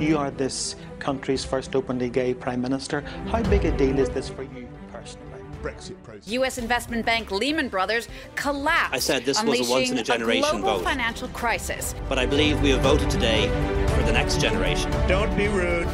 You 0.00 0.18
are 0.18 0.30
this 0.30 0.74
country's 0.98 1.44
first 1.44 1.76
openly 1.76 2.10
gay 2.10 2.34
prime 2.34 2.60
minister. 2.60 3.02
How 3.28 3.42
big 3.44 3.64
a 3.64 3.76
deal 3.76 3.98
is 3.98 4.10
this 4.10 4.28
for 4.28 4.42
you 4.42 4.68
personally? 4.90 5.40
Brexit 5.62 6.02
process. 6.02 6.26
U.S. 6.28 6.58
investment 6.58 7.06
bank 7.06 7.30
Lehman 7.30 7.68
Brothers 7.68 8.08
collapsed. 8.34 8.92
I 8.92 8.98
said 8.98 9.24
this 9.24 9.42
was 9.42 9.68
a 9.68 9.70
once 9.70 9.90
in 9.90 9.98
a 9.98 10.02
generation 10.02 10.44
a 10.44 10.50
global 10.50 10.78
vote. 10.78 10.84
financial 10.84 11.28
crisis. 11.28 11.94
But 12.08 12.18
I 12.18 12.26
believe 12.26 12.60
we 12.60 12.70
have 12.70 12.80
voted 12.80 13.08
today 13.08 13.46
for 13.94 14.02
the 14.02 14.12
next 14.12 14.40
generation. 14.40 14.90
Don't 15.06 15.34
be 15.36 15.46
rude. 15.46 15.88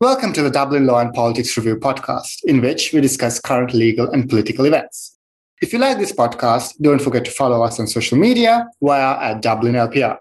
Welcome 0.00 0.34
to 0.34 0.42
the 0.42 0.50
Dublin 0.50 0.86
Law 0.86 1.00
and 1.00 1.12
Politics 1.14 1.56
Review 1.56 1.76
podcast, 1.76 2.44
in 2.44 2.60
which 2.60 2.92
we 2.92 3.00
discuss 3.00 3.40
current 3.40 3.72
legal 3.72 4.10
and 4.10 4.28
political 4.28 4.66
events. 4.66 5.18
If 5.62 5.72
you 5.72 5.78
like 5.78 5.98
this 5.98 6.12
podcast, 6.12 6.74
don't 6.82 7.00
forget 7.00 7.24
to 7.24 7.30
follow 7.30 7.62
us 7.62 7.80
on 7.80 7.86
social 7.86 8.18
media 8.18 8.68
via 8.82 9.18
at 9.20 9.40
Dublin 9.40 9.74
LPR. 9.74 10.18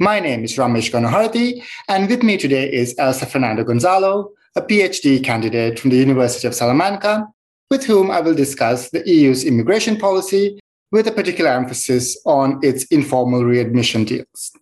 My 0.00 0.20
name 0.20 0.44
is 0.44 0.56
Ramesh 0.56 0.90
Ganaharthi, 0.90 1.62
and 1.88 2.08
with 2.08 2.22
me 2.22 2.36
today 2.36 2.72
is 2.72 2.94
Elsa 2.98 3.26
Fernando 3.26 3.64
Gonzalo, 3.64 4.30
a 4.54 4.62
PhD 4.62 5.22
candidate 5.22 5.78
from 5.78 5.90
the 5.90 5.96
University 5.96 6.46
of 6.46 6.54
Salamanca, 6.54 7.26
with 7.70 7.84
whom 7.84 8.10
I 8.10 8.20
will 8.20 8.34
discuss 8.34 8.90
the 8.90 9.02
EU's 9.08 9.44
immigration 9.44 9.96
policy 9.96 10.60
with 10.92 11.06
a 11.06 11.12
particular 11.12 11.50
emphasis 11.50 12.16
on 12.24 12.60
its 12.62 12.84
informal 12.86 13.44
readmission 13.44 14.04
deals. 14.04 14.52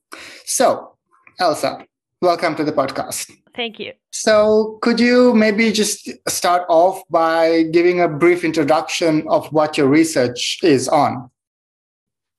So, 0.46 0.96
Elsa, 1.38 1.84
welcome 2.22 2.56
to 2.56 2.64
the 2.64 2.72
podcast. 2.72 3.30
Thank 3.54 3.78
you. 3.78 3.92
So, 4.10 4.78
could 4.82 4.98
you 4.98 5.34
maybe 5.34 5.70
just 5.70 6.10
start 6.28 6.62
off 6.68 7.02
by 7.10 7.64
giving 7.72 8.00
a 8.00 8.08
brief 8.08 8.42
introduction 8.42 9.24
of 9.28 9.46
what 9.52 9.78
your 9.78 9.86
research 9.86 10.58
is 10.62 10.88
on? 10.88 11.30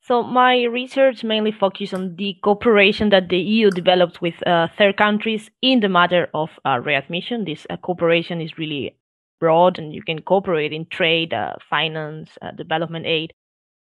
So 0.07 0.21
my 0.21 0.65
research 0.65 1.23
mainly 1.23 1.51
focuses 1.51 1.91
on 1.95 2.15
the 2.15 2.37
cooperation 2.43 3.09
that 3.09 3.29
the 3.29 3.39
EU 3.39 3.71
developed 3.71 4.21
with 4.21 4.35
uh, 4.45 4.67
third 4.77 4.97
countries 4.97 5.49
in 5.63 5.79
the 5.79 5.89
matter 5.89 6.29
of 6.31 6.51
uh, 6.63 6.79
readmission. 6.79 7.43
This 7.43 7.65
uh, 7.71 7.77
cooperation 7.77 8.39
is 8.39 8.55
really 8.55 8.95
broad, 9.39 9.79
and 9.79 9.95
you 9.95 10.03
can 10.03 10.21
cooperate 10.21 10.71
in 10.71 10.85
trade, 10.85 11.33
uh, 11.33 11.53
finance, 11.67 12.37
uh, 12.43 12.51
development 12.51 13.07
aid, 13.07 13.33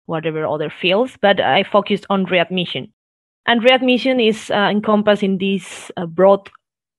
whatever 0.05 0.47
other 0.47 0.69
fields. 0.69 1.17
But 1.21 1.41
I 1.41 1.63
focused 1.63 2.05
on 2.09 2.23
readmission, 2.23 2.93
and 3.45 3.61
readmission 3.61 4.21
is 4.21 4.49
uh, 4.49 4.69
encompassed 4.71 5.23
in 5.23 5.39
this 5.39 5.91
broad 6.07 6.49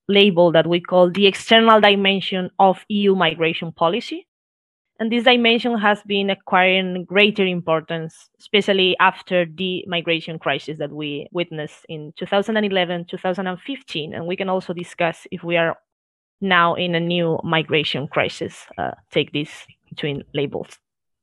label 0.07 0.53
that 0.53 0.67
we 0.67 0.83
call 0.83 1.11
the 1.11 1.27
external 1.27 1.81
dimension 1.81 2.51
of 2.59 2.85
EU 2.91 3.15
migration 3.15 3.73
policy. 3.73 4.27
And 5.01 5.11
this 5.11 5.25
dimension 5.25 5.77
has 5.79 6.03
been 6.05 6.31
acquiring 6.31 7.05
greater 7.05 7.45
importance, 7.45 8.31
especially 8.39 8.97
after 9.01 9.45
the 9.45 9.85
migration 9.89 10.39
crisis 10.39 10.79
that 10.79 10.93
we 10.93 11.27
witnessed 11.33 11.85
in 11.89 12.13
2011, 12.17 13.07
2015. 13.07 14.15
And 14.15 14.27
we 14.27 14.37
can 14.37 14.49
also 14.49 14.73
discuss 14.73 15.27
if 15.33 15.43
we 15.43 15.57
are 15.57 15.77
now 16.41 16.75
in 16.75 16.95
a 16.95 17.01
new 17.01 17.41
migration 17.43 18.07
crisis. 18.07 18.67
Uh, 18.79 18.93
take 19.11 19.33
this 19.33 19.51
between 19.89 20.23
labels. 20.33 20.79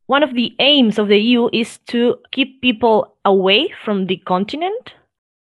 One 0.08 0.24
of 0.24 0.34
the 0.34 0.54
aims 0.60 1.00
of 1.00 1.08
the 1.08 1.18
EU 1.18 1.50
is 1.54 1.78
to 1.88 2.18
keep 2.32 2.62
people 2.62 3.16
away 3.24 3.74
from 3.86 4.08
the 4.08 4.18
continent. 4.18 4.96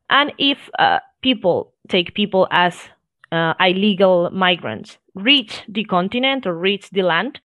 And 0.10 0.34
if 0.38 0.70
uh, 0.78 1.00
people 1.22 1.74
take 1.88 2.14
people 2.16 2.48
as 2.52 2.78
uh, 3.32 3.54
illegal 3.62 4.30
migrants 4.32 4.98
reach 5.16 5.62
the 5.70 5.86
continent 5.86 6.46
or 6.46 6.54
reach 6.54 6.90
the 6.90 7.04
land, 7.04 7.40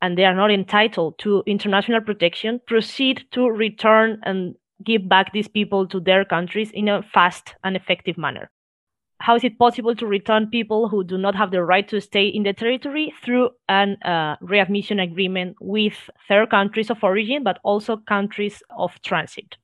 and 0.00 0.16
they 0.16 0.24
are 0.24 0.34
not 0.34 0.50
entitled 0.50 1.18
to 1.18 1.42
international 1.46 2.00
protection 2.00 2.60
proceed 2.66 3.24
to 3.32 3.48
return 3.48 4.20
and 4.22 4.54
give 4.84 5.08
back 5.08 5.32
these 5.32 5.48
people 5.48 5.86
to 5.88 6.00
their 6.00 6.24
countries 6.24 6.70
in 6.72 6.88
a 6.88 7.02
fast 7.02 7.54
and 7.64 7.76
effective 7.76 8.16
manner. 8.16 8.50
How 9.20 9.34
is 9.34 9.42
it 9.42 9.58
possible 9.58 9.96
to 9.96 10.06
return 10.06 10.46
people 10.46 10.88
who 10.88 11.02
do 11.02 11.18
not 11.18 11.34
have 11.34 11.50
the 11.50 11.64
right 11.64 11.88
to 11.88 12.00
stay 12.00 12.28
in 12.28 12.44
the 12.44 12.52
territory 12.52 13.12
through 13.24 13.50
an 13.68 13.96
uh, 14.02 14.36
readmission 14.40 15.00
agreement 15.00 15.56
with 15.60 16.08
third 16.28 16.50
countries 16.50 16.88
of 16.88 17.02
origin, 17.02 17.42
but 17.42 17.58
also 17.64 17.96
countries 17.96 18.62
of 18.70 18.92
transit? 19.02 19.56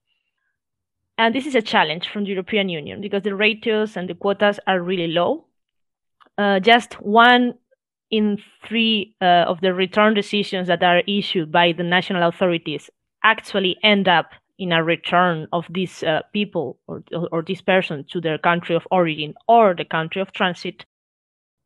And 1.16 1.32
this 1.32 1.46
is 1.46 1.54
a 1.54 1.62
challenge 1.62 2.08
from 2.08 2.24
the 2.24 2.30
European 2.30 2.68
Union 2.68 3.00
because 3.00 3.22
the 3.22 3.36
ratios 3.36 3.96
and 3.96 4.08
the 4.08 4.14
quotas 4.14 4.58
are 4.66 4.82
really 4.82 5.06
low. 5.06 5.46
Uh, 6.36 6.58
just 6.58 6.94
one 6.94 7.54
in 8.14 8.38
three 8.68 9.12
uh, 9.20 9.44
of 9.50 9.60
the 9.60 9.74
return 9.74 10.14
decisions 10.14 10.68
that 10.68 10.84
are 10.84 11.02
issued 11.08 11.50
by 11.50 11.72
the 11.72 11.82
national 11.82 12.28
authorities 12.28 12.88
actually 13.24 13.76
end 13.82 14.06
up 14.06 14.30
in 14.56 14.70
a 14.70 14.84
return 14.84 15.48
of 15.52 15.66
these 15.68 16.04
uh, 16.04 16.20
people 16.32 16.78
or, 16.86 17.02
or 17.32 17.42
this 17.42 17.60
person 17.60 18.04
to 18.08 18.20
their 18.20 18.38
country 18.38 18.76
of 18.76 18.86
origin 18.92 19.34
or 19.48 19.74
the 19.74 19.84
country 19.84 20.22
of 20.22 20.32
transit. 20.32 20.84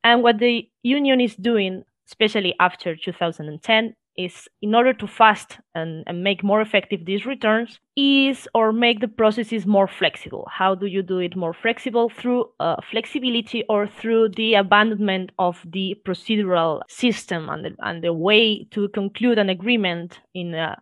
And 0.02 0.22
what 0.22 0.38
the 0.38 0.66
union 0.82 1.20
is 1.20 1.36
doing, 1.36 1.84
especially 2.06 2.54
after 2.58 2.96
2010, 2.96 3.94
is 4.18 4.48
in 4.60 4.74
order 4.74 4.92
to 4.92 5.06
fast 5.06 5.58
and, 5.76 6.02
and, 6.08 6.24
make 6.24 6.42
more 6.42 6.60
effective 6.60 7.06
these 7.06 7.24
returns 7.24 7.78
is 7.96 8.48
or 8.52 8.72
make 8.72 9.00
the 9.00 9.06
processes 9.06 9.64
more 9.64 9.86
flexible. 9.86 10.46
How 10.52 10.74
do 10.74 10.86
you 10.86 11.02
do 11.02 11.18
it 11.20 11.36
more 11.36 11.54
flexible? 11.54 12.10
Through 12.10 12.46
uh, 12.58 12.76
flexibility 12.90 13.64
or 13.68 13.86
through 13.86 14.30
the 14.30 14.54
abandonment 14.54 15.30
of 15.38 15.64
the 15.64 15.96
procedural 16.04 16.82
system 16.88 17.48
and 17.48 17.64
the, 17.64 17.76
and 17.78 18.02
the 18.02 18.12
way 18.12 18.64
to 18.72 18.88
conclude 18.88 19.38
an 19.38 19.48
agreement 19.48 20.18
in 20.34 20.54
uh, 20.54 20.74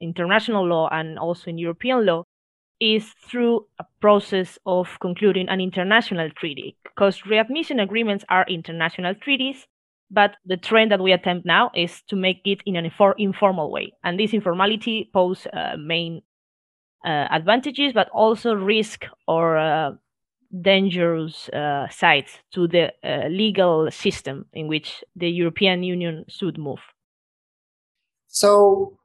international 0.00 0.64
law 0.64 0.88
and 0.92 1.18
also 1.18 1.50
in 1.50 1.58
european 1.58 2.06
law 2.06 2.22
is 2.80 3.12
through 3.28 3.66
a 3.80 3.84
process 4.00 4.58
of 4.64 4.98
concluding 5.00 5.48
an 5.48 5.60
international 5.60 6.30
treaty. 6.30 6.76
Because 6.84 7.26
readmission 7.26 7.80
agreements 7.80 8.24
are 8.28 8.46
international 8.48 9.14
treaties 9.16 9.66
but 10.10 10.36
the 10.44 10.56
trend 10.56 10.90
that 10.90 11.00
we 11.00 11.12
attempt 11.12 11.46
now 11.46 11.70
is 11.74 12.02
to 12.08 12.16
make 12.16 12.40
it 12.44 12.60
in 12.64 12.76
an 12.76 12.88
infor- 12.88 13.14
informal 13.18 13.70
way. 13.70 13.92
And 14.02 14.18
this 14.18 14.32
informality 14.32 15.10
pose 15.12 15.46
uh, 15.52 15.76
main 15.78 16.22
uh, 17.04 17.28
advantages, 17.30 17.92
but 17.92 18.08
also 18.10 18.54
risk 18.54 19.04
or 19.26 19.58
uh, 19.58 19.92
dangerous 20.62 21.48
uh, 21.50 21.88
sides 21.90 22.30
to 22.52 22.66
the 22.66 22.92
uh, 23.04 23.28
legal 23.28 23.90
system 23.90 24.46
in 24.52 24.66
which 24.66 25.04
the 25.14 25.30
European 25.30 25.82
Union 25.82 26.24
should 26.28 26.58
move. 26.58 26.80
So 28.28 28.98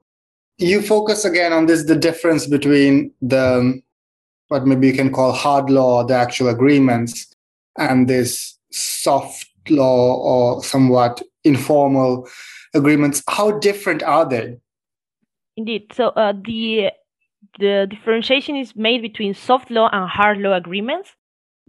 you 0.57 0.81
focus 0.81 1.25
again 1.25 1.53
on 1.53 1.65
this 1.65 1.85
the 1.85 1.95
difference 1.95 2.47
between 2.47 3.11
the 3.21 3.81
what 4.47 4.65
maybe 4.67 4.87
you 4.87 4.93
can 4.93 5.11
call 5.11 5.31
hard 5.31 5.69
law, 5.69 6.03
the 6.03 6.13
actual 6.13 6.49
agreements, 6.49 7.33
and 7.77 8.07
this 8.07 8.57
soft 8.71 9.52
law 9.69 10.15
or 10.15 10.63
somewhat 10.63 11.21
informal 11.43 12.27
agreements 12.73 13.23
how 13.27 13.51
different 13.59 14.03
are 14.03 14.27
they? 14.27 14.57
Indeed. 15.55 15.93
So 15.93 16.09
uh, 16.09 16.33
the 16.33 16.91
the 17.59 17.87
differentiation 17.89 18.55
is 18.55 18.75
made 18.75 19.01
between 19.01 19.33
soft 19.33 19.69
law 19.69 19.89
and 19.91 20.09
hard 20.09 20.39
law 20.39 20.53
agreements. 20.53 21.15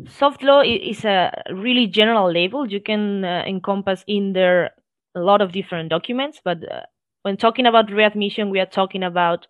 Soft 0.09 0.43
law 0.43 0.62
is 0.62 1.04
a 1.04 1.31
really 1.53 1.87
general 1.87 2.33
label 2.33 2.69
you 2.69 2.81
can 2.81 3.25
uh, 3.25 3.44
encompass 3.47 4.04
in 4.09 4.33
there 4.33 4.72
a 5.15 5.21
lot 5.21 5.41
of 5.41 5.53
different 5.53 5.88
documents 5.88 6.41
but 6.44 6.59
uh, 6.69 6.81
when 7.22 7.37
talking 7.37 7.65
about 7.66 7.93
readmission 7.93 8.50
we 8.50 8.59
are 8.59 8.66
talking 8.66 9.04
about 9.04 9.47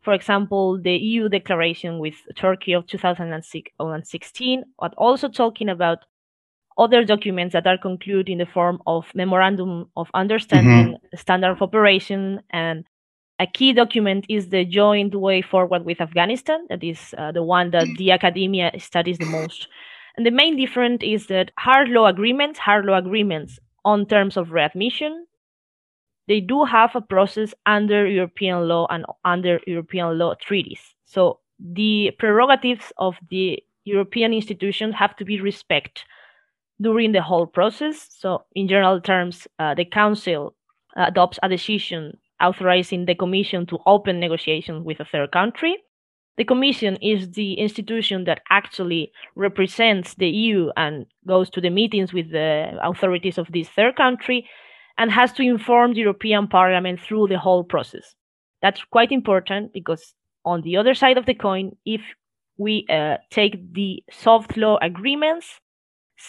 for 0.00 0.14
example 0.14 0.80
the 0.80 0.96
eu 0.96 1.28
declaration 1.28 1.98
with 1.98 2.14
turkey 2.36 2.72
of 2.72 2.86
2016 2.86 4.64
but 4.80 4.94
also 4.96 5.28
talking 5.28 5.68
about 5.68 5.98
other 6.78 7.04
documents 7.04 7.52
that 7.52 7.66
are 7.66 7.78
concluded 7.78 8.28
in 8.28 8.38
the 8.38 8.46
form 8.46 8.80
of 8.86 9.06
memorandum 9.14 9.90
of 9.96 10.08
understanding, 10.14 10.94
mm-hmm. 10.94 11.16
standard 11.16 11.50
of 11.50 11.62
operation, 11.62 12.42
and 12.50 12.84
a 13.38 13.46
key 13.46 13.72
document 13.72 14.26
is 14.28 14.48
the 14.48 14.64
joint 14.64 15.14
way 15.14 15.42
forward 15.42 15.84
with 15.84 16.00
Afghanistan. 16.00 16.66
That 16.68 16.84
is 16.84 17.14
uh, 17.18 17.32
the 17.32 17.42
one 17.42 17.70
that 17.72 17.86
the 17.98 18.12
academia 18.12 18.72
studies 18.78 19.18
the 19.18 19.26
most. 19.26 19.68
And 20.16 20.26
the 20.26 20.30
main 20.30 20.56
difference 20.56 21.02
is 21.02 21.26
that 21.26 21.50
hard 21.58 21.88
law 21.88 22.06
agreements, 22.06 22.58
hard 22.58 22.84
law 22.84 22.98
agreements 22.98 23.58
on 23.84 24.06
terms 24.06 24.36
of 24.36 24.52
readmission, 24.52 25.26
they 26.28 26.40
do 26.40 26.64
have 26.64 26.94
a 26.94 27.00
process 27.00 27.54
under 27.66 28.06
European 28.06 28.68
law 28.68 28.86
and 28.90 29.04
under 29.24 29.60
European 29.66 30.18
law 30.18 30.34
treaties. 30.34 30.94
So 31.04 31.40
the 31.58 32.12
prerogatives 32.18 32.92
of 32.96 33.16
the 33.28 33.62
European 33.84 34.32
institutions 34.32 34.94
have 34.94 35.16
to 35.16 35.24
be 35.24 35.40
respected 35.40 36.04
during 36.80 37.12
the 37.12 37.22
whole 37.22 37.46
process. 37.46 38.08
So, 38.10 38.44
in 38.54 38.68
general 38.68 39.00
terms, 39.00 39.46
uh, 39.58 39.74
the 39.74 39.84
Council 39.84 40.54
adopts 40.96 41.38
a 41.42 41.48
decision 41.48 42.18
authorizing 42.40 43.06
the 43.06 43.14
Commission 43.14 43.66
to 43.66 43.78
open 43.86 44.18
negotiations 44.18 44.84
with 44.84 45.00
a 45.00 45.04
third 45.04 45.30
country. 45.32 45.76
The 46.38 46.44
Commission 46.44 46.96
is 46.96 47.30
the 47.30 47.54
institution 47.54 48.24
that 48.24 48.40
actually 48.50 49.12
represents 49.36 50.14
the 50.14 50.28
EU 50.28 50.70
and 50.76 51.06
goes 51.26 51.50
to 51.50 51.60
the 51.60 51.70
meetings 51.70 52.12
with 52.12 52.30
the 52.30 52.72
authorities 52.82 53.38
of 53.38 53.48
this 53.52 53.68
third 53.68 53.96
country 53.96 54.48
and 54.98 55.10
has 55.10 55.32
to 55.34 55.42
inform 55.42 55.92
the 55.92 56.00
European 56.00 56.48
Parliament 56.48 57.00
through 57.00 57.28
the 57.28 57.38
whole 57.38 57.64
process. 57.64 58.14
That's 58.60 58.82
quite 58.84 59.12
important 59.12 59.72
because, 59.72 60.14
on 60.44 60.62
the 60.62 60.76
other 60.76 60.94
side 60.94 61.18
of 61.18 61.26
the 61.26 61.34
coin, 61.34 61.76
if 61.84 62.00
we 62.56 62.86
uh, 62.88 63.16
take 63.30 63.74
the 63.74 64.02
soft 64.10 64.56
law 64.56 64.78
agreements, 64.80 65.60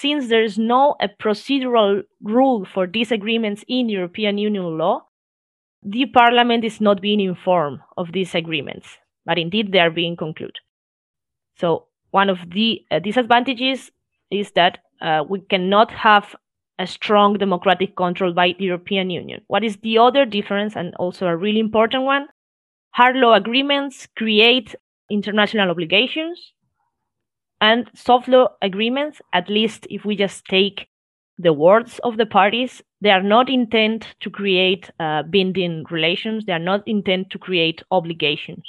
since 0.01 0.28
there 0.28 0.44
is 0.44 0.57
no 0.57 0.95
a 1.00 1.07
procedural 1.07 2.01
rule 2.22 2.66
for 2.66 2.88
these 2.88 3.12
agreements 3.12 3.63
in 3.68 3.90
European 3.90 4.38
Union 4.38 4.78
law, 4.78 5.06
the 5.84 6.06
Parliament 6.07 6.63
is 6.63 6.81
not 6.81 7.01
being 7.01 7.19
informed 7.19 7.80
of 7.95 8.12
these 8.12 8.34
agreements, 8.34 8.98
but 9.25 9.38
indeed 9.38 9.72
they 9.72 9.80
are 9.80 9.92
being 9.92 10.16
concluded. 10.18 10.56
So 11.57 11.88
one 12.12 12.30
of 12.30 12.40
the 12.50 12.81
uh, 12.90 13.00
disadvantages 13.00 13.92
is 14.31 14.51
that 14.51 14.80
uh, 15.01 15.24
we 15.30 15.42
cannot 15.42 15.92
have 15.92 16.36
a 16.80 16.88
strong 16.88 17.38
democratic 17.38 17.96
control 17.96 18.34
by 18.34 18.56
the 18.57 18.66
European 18.66 19.12
Union. 19.12 19.42
What 19.48 19.63
is 19.63 19.78
the 19.78 20.00
other 20.00 20.25
difference, 20.25 20.75
and 20.75 20.96
also 20.96 21.28
a 21.28 21.38
really 21.38 21.60
important 21.60 22.04
one? 22.04 22.28
Hard 22.92 23.16
law 23.16 23.34
agreements 23.34 24.07
create 24.18 24.75
international 25.10 25.69
obligations, 25.69 26.54
and 27.63 27.89
soft 27.95 28.27
law 28.27 28.50
agreements, 28.62 29.21
at 29.31 29.50
least 29.50 29.88
if 29.89 30.04
we 30.04 30.18
just 30.18 30.44
take 30.45 30.89
the 31.39 31.54
words 31.54 31.98
of 32.04 32.18
the 32.18 32.25
parties, 32.25 32.81
they 33.00 33.10
are 33.10 33.24
not 33.24 33.50
intent 33.50 34.06
to 34.19 34.30
create 34.30 34.92
uh, 35.00 35.24
binding 35.24 35.86
relations. 35.89 36.44
They 36.45 36.51
are 36.51 36.68
not 36.71 36.86
intent 36.86 37.30
to 37.30 37.39
create 37.39 37.81
obligations. 37.89 38.65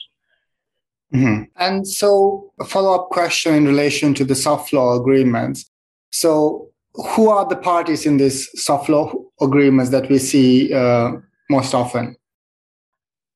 Mm-hmm. 1.13 1.43
And 1.57 1.87
so, 1.87 2.53
a 2.61 2.65
follow 2.65 2.95
up 2.95 3.11
question 3.11 3.55
in 3.55 3.67
relation 3.67 4.15
to 4.15 4.25
the 4.25 4.37
soft 4.37 4.73
law 4.73 4.97
agreements. 5.01 5.69
So, 6.11 6.71
who 6.95 7.29
are 7.29 7.47
the 7.49 7.57
parties 7.57 8.07
in 8.07 8.17
these 8.19 8.49
soft 8.63 8.89
law 8.89 9.13
agreements 9.41 9.91
that 9.91 10.09
we 10.09 10.19
see 10.19 10.73
uh, 10.73 11.13
most 11.51 11.75
often? 11.75 12.17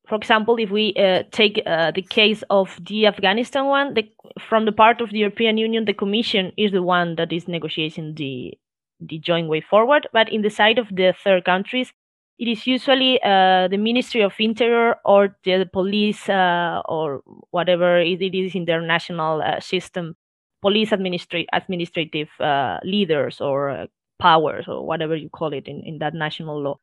For 0.09 0.17
example, 0.17 0.57
if 0.59 0.71
we 0.71 0.95
uh, 0.95 1.25
take 1.31 1.61
uh, 1.67 1.91
the 1.91 2.03
case 2.03 2.43
of 2.51 2.79
the 2.87 3.07
Afghanistan 3.07 3.67
one, 3.67 3.95
the, 3.95 4.09
from 4.49 4.65
the 4.65 4.73
part 4.73 5.01
of 5.01 5.11
the 5.11 5.19
European 5.19 5.59
Union, 5.59 5.85
the 5.85 5.93
Commission 5.93 6.53
is 6.57 6.73
the 6.73 6.83
one 6.83 7.17
that 7.17 7.33
is 7.33 7.47
negotiating 7.49 8.15
the 8.15 8.55
the 9.01 9.19
joint 9.19 9.49
way 9.49 9.61
forward. 9.61 10.09
But 10.13 10.33
in 10.33 10.43
the 10.43 10.51
side 10.51 10.79
of 10.79 10.89
the 10.91 11.15
third 11.23 11.45
countries, 11.45 11.93
it 12.39 12.49
is 12.49 12.67
usually 12.67 13.21
uh, 13.23 13.69
the 13.69 13.77
Ministry 13.77 14.23
of 14.23 14.33
Interior 14.39 14.97
or 15.05 15.37
the 15.45 15.69
police 15.73 16.29
uh, 16.29 16.83
or 16.87 17.23
whatever 17.51 18.01
it 18.01 18.21
is 18.35 18.55
in 18.55 18.65
their 18.65 18.81
national 18.81 19.43
uh, 19.43 19.61
system 19.61 20.17
police 20.63 20.91
administra- 20.91 21.47
administrative 21.53 22.29
uh, 22.41 22.79
leaders 22.83 23.41
or 23.41 23.87
powers 24.19 24.67
or 24.67 24.85
whatever 24.85 25.15
you 25.15 25.29
call 25.29 25.53
it 25.53 25.69
in, 25.69 25.83
in 25.85 25.99
that 25.99 26.15
national 26.15 26.61
law. 26.61 26.79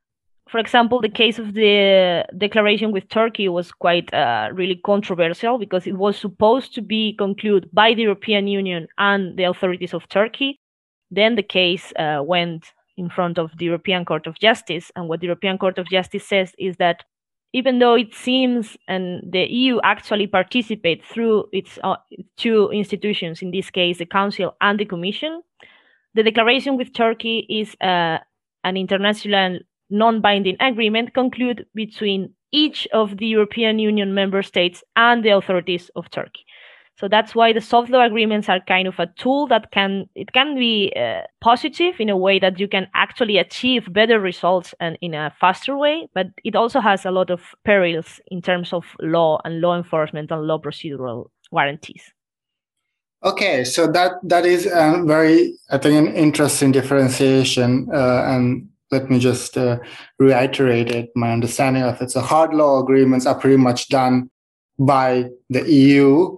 For 0.47 0.59
example, 0.59 1.01
the 1.01 1.09
case 1.09 1.39
of 1.39 1.53
the 1.53 2.23
declaration 2.37 2.91
with 2.91 3.09
Turkey 3.09 3.49
was 3.49 3.71
quite 3.71 4.13
uh, 4.13 4.49
really 4.53 4.75
controversial 4.75 5.57
because 5.57 5.87
it 5.87 5.97
was 5.97 6.17
supposed 6.17 6.75
to 6.75 6.81
be 6.81 7.15
concluded 7.17 7.69
by 7.73 7.95
the 7.95 8.03
European 8.03 8.47
Union 8.47 8.87
and 8.99 9.37
the 9.37 9.45
authorities 9.45 9.93
of 9.93 10.07
Turkey. 10.07 10.59
Then 11.09 11.35
the 11.35 11.43
case 11.43 11.91
uh, 11.97 12.21
went 12.23 12.73
in 12.95 13.09
front 13.09 13.39
of 13.39 13.57
the 13.57 13.65
European 13.65 14.05
Court 14.05 14.27
of 14.27 14.39
Justice, 14.39 14.91
and 14.95 15.09
what 15.09 15.19
the 15.19 15.27
European 15.27 15.57
Court 15.57 15.77
of 15.77 15.89
Justice 15.89 16.27
says 16.27 16.53
is 16.57 16.77
that 16.77 17.03
even 17.51 17.79
though 17.79 17.95
it 17.95 18.13
seems 18.13 18.77
and 18.87 19.21
the 19.31 19.45
EU 19.45 19.79
actually 19.83 20.27
participates 20.27 21.05
through 21.07 21.45
its 21.53 21.79
uh, 21.83 21.95
two 22.37 22.69
institutions, 22.71 23.41
in 23.41 23.51
this 23.51 23.69
case 23.69 23.97
the 23.97 24.05
Council 24.05 24.55
and 24.61 24.79
the 24.79 24.85
Commission, 24.85 25.41
the 26.13 26.23
declaration 26.23 26.77
with 26.77 26.93
Turkey 26.93 27.45
is 27.49 27.75
uh, 27.81 28.19
an 28.63 28.77
international 28.77 29.59
non-binding 29.97 30.57
agreement 30.59 31.13
concluded 31.13 31.65
between 31.73 32.33
each 32.51 32.87
of 32.93 33.17
the 33.17 33.27
European 33.27 33.79
Union 33.79 34.13
member 34.13 34.43
states 34.43 34.83
and 34.95 35.23
the 35.23 35.29
authorities 35.29 35.89
of 35.95 36.09
Turkey. 36.09 36.45
So 36.97 37.09
that's 37.09 37.35
why 37.35 37.51
the 37.51 37.59
soft 37.59 37.89
law 37.89 38.05
agreements 38.05 38.47
are 38.47 38.61
kind 38.61 38.87
of 38.87 38.99
a 38.99 39.07
tool 39.17 39.47
that 39.47 39.71
can 39.71 40.07
it 40.15 40.31
can 40.31 40.55
be 40.55 40.93
uh, 40.95 41.23
positive 41.41 41.95
in 41.99 42.09
a 42.09 42.15
way 42.15 42.39
that 42.39 42.57
you 42.57 42.69
can 42.69 42.87
actually 42.93 43.37
achieve 43.37 43.91
better 43.91 44.17
results 44.17 44.73
and 44.79 44.97
in 45.01 45.13
a 45.13 45.33
faster 45.41 45.75
way, 45.75 46.07
but 46.13 46.27
it 46.45 46.55
also 46.55 46.79
has 46.79 47.05
a 47.05 47.11
lot 47.11 47.29
of 47.29 47.41
perils 47.65 48.21
in 48.27 48.41
terms 48.41 48.71
of 48.71 48.85
law 49.01 49.41
and 49.43 49.59
law 49.59 49.75
enforcement 49.75 50.31
and 50.31 50.47
law 50.47 50.57
procedural 50.57 51.25
guarantees. 51.51 52.13
Okay, 53.25 53.65
so 53.65 53.87
that 53.91 54.13
that 54.23 54.45
is 54.45 54.65
a 54.65 55.03
very 55.05 55.53
I 55.69 55.77
think 55.77 56.07
an 56.07 56.15
interesting 56.15 56.71
differentiation, 56.71 57.89
uh, 57.91 58.23
and 58.25 58.69
let 58.91 59.09
me 59.09 59.19
just 59.19 59.57
uh, 59.57 59.79
reiterate 60.19 60.91
it. 60.91 61.09
My 61.15 61.31
understanding 61.31 61.83
of 61.83 62.01
it: 62.01 62.11
so 62.11 62.21
hard 62.21 62.53
law 62.53 62.81
agreements 62.81 63.25
are 63.25 63.35
pretty 63.35 63.57
much 63.57 63.89
done 63.89 64.29
by 64.77 65.29
the 65.49 65.69
EU 65.71 66.37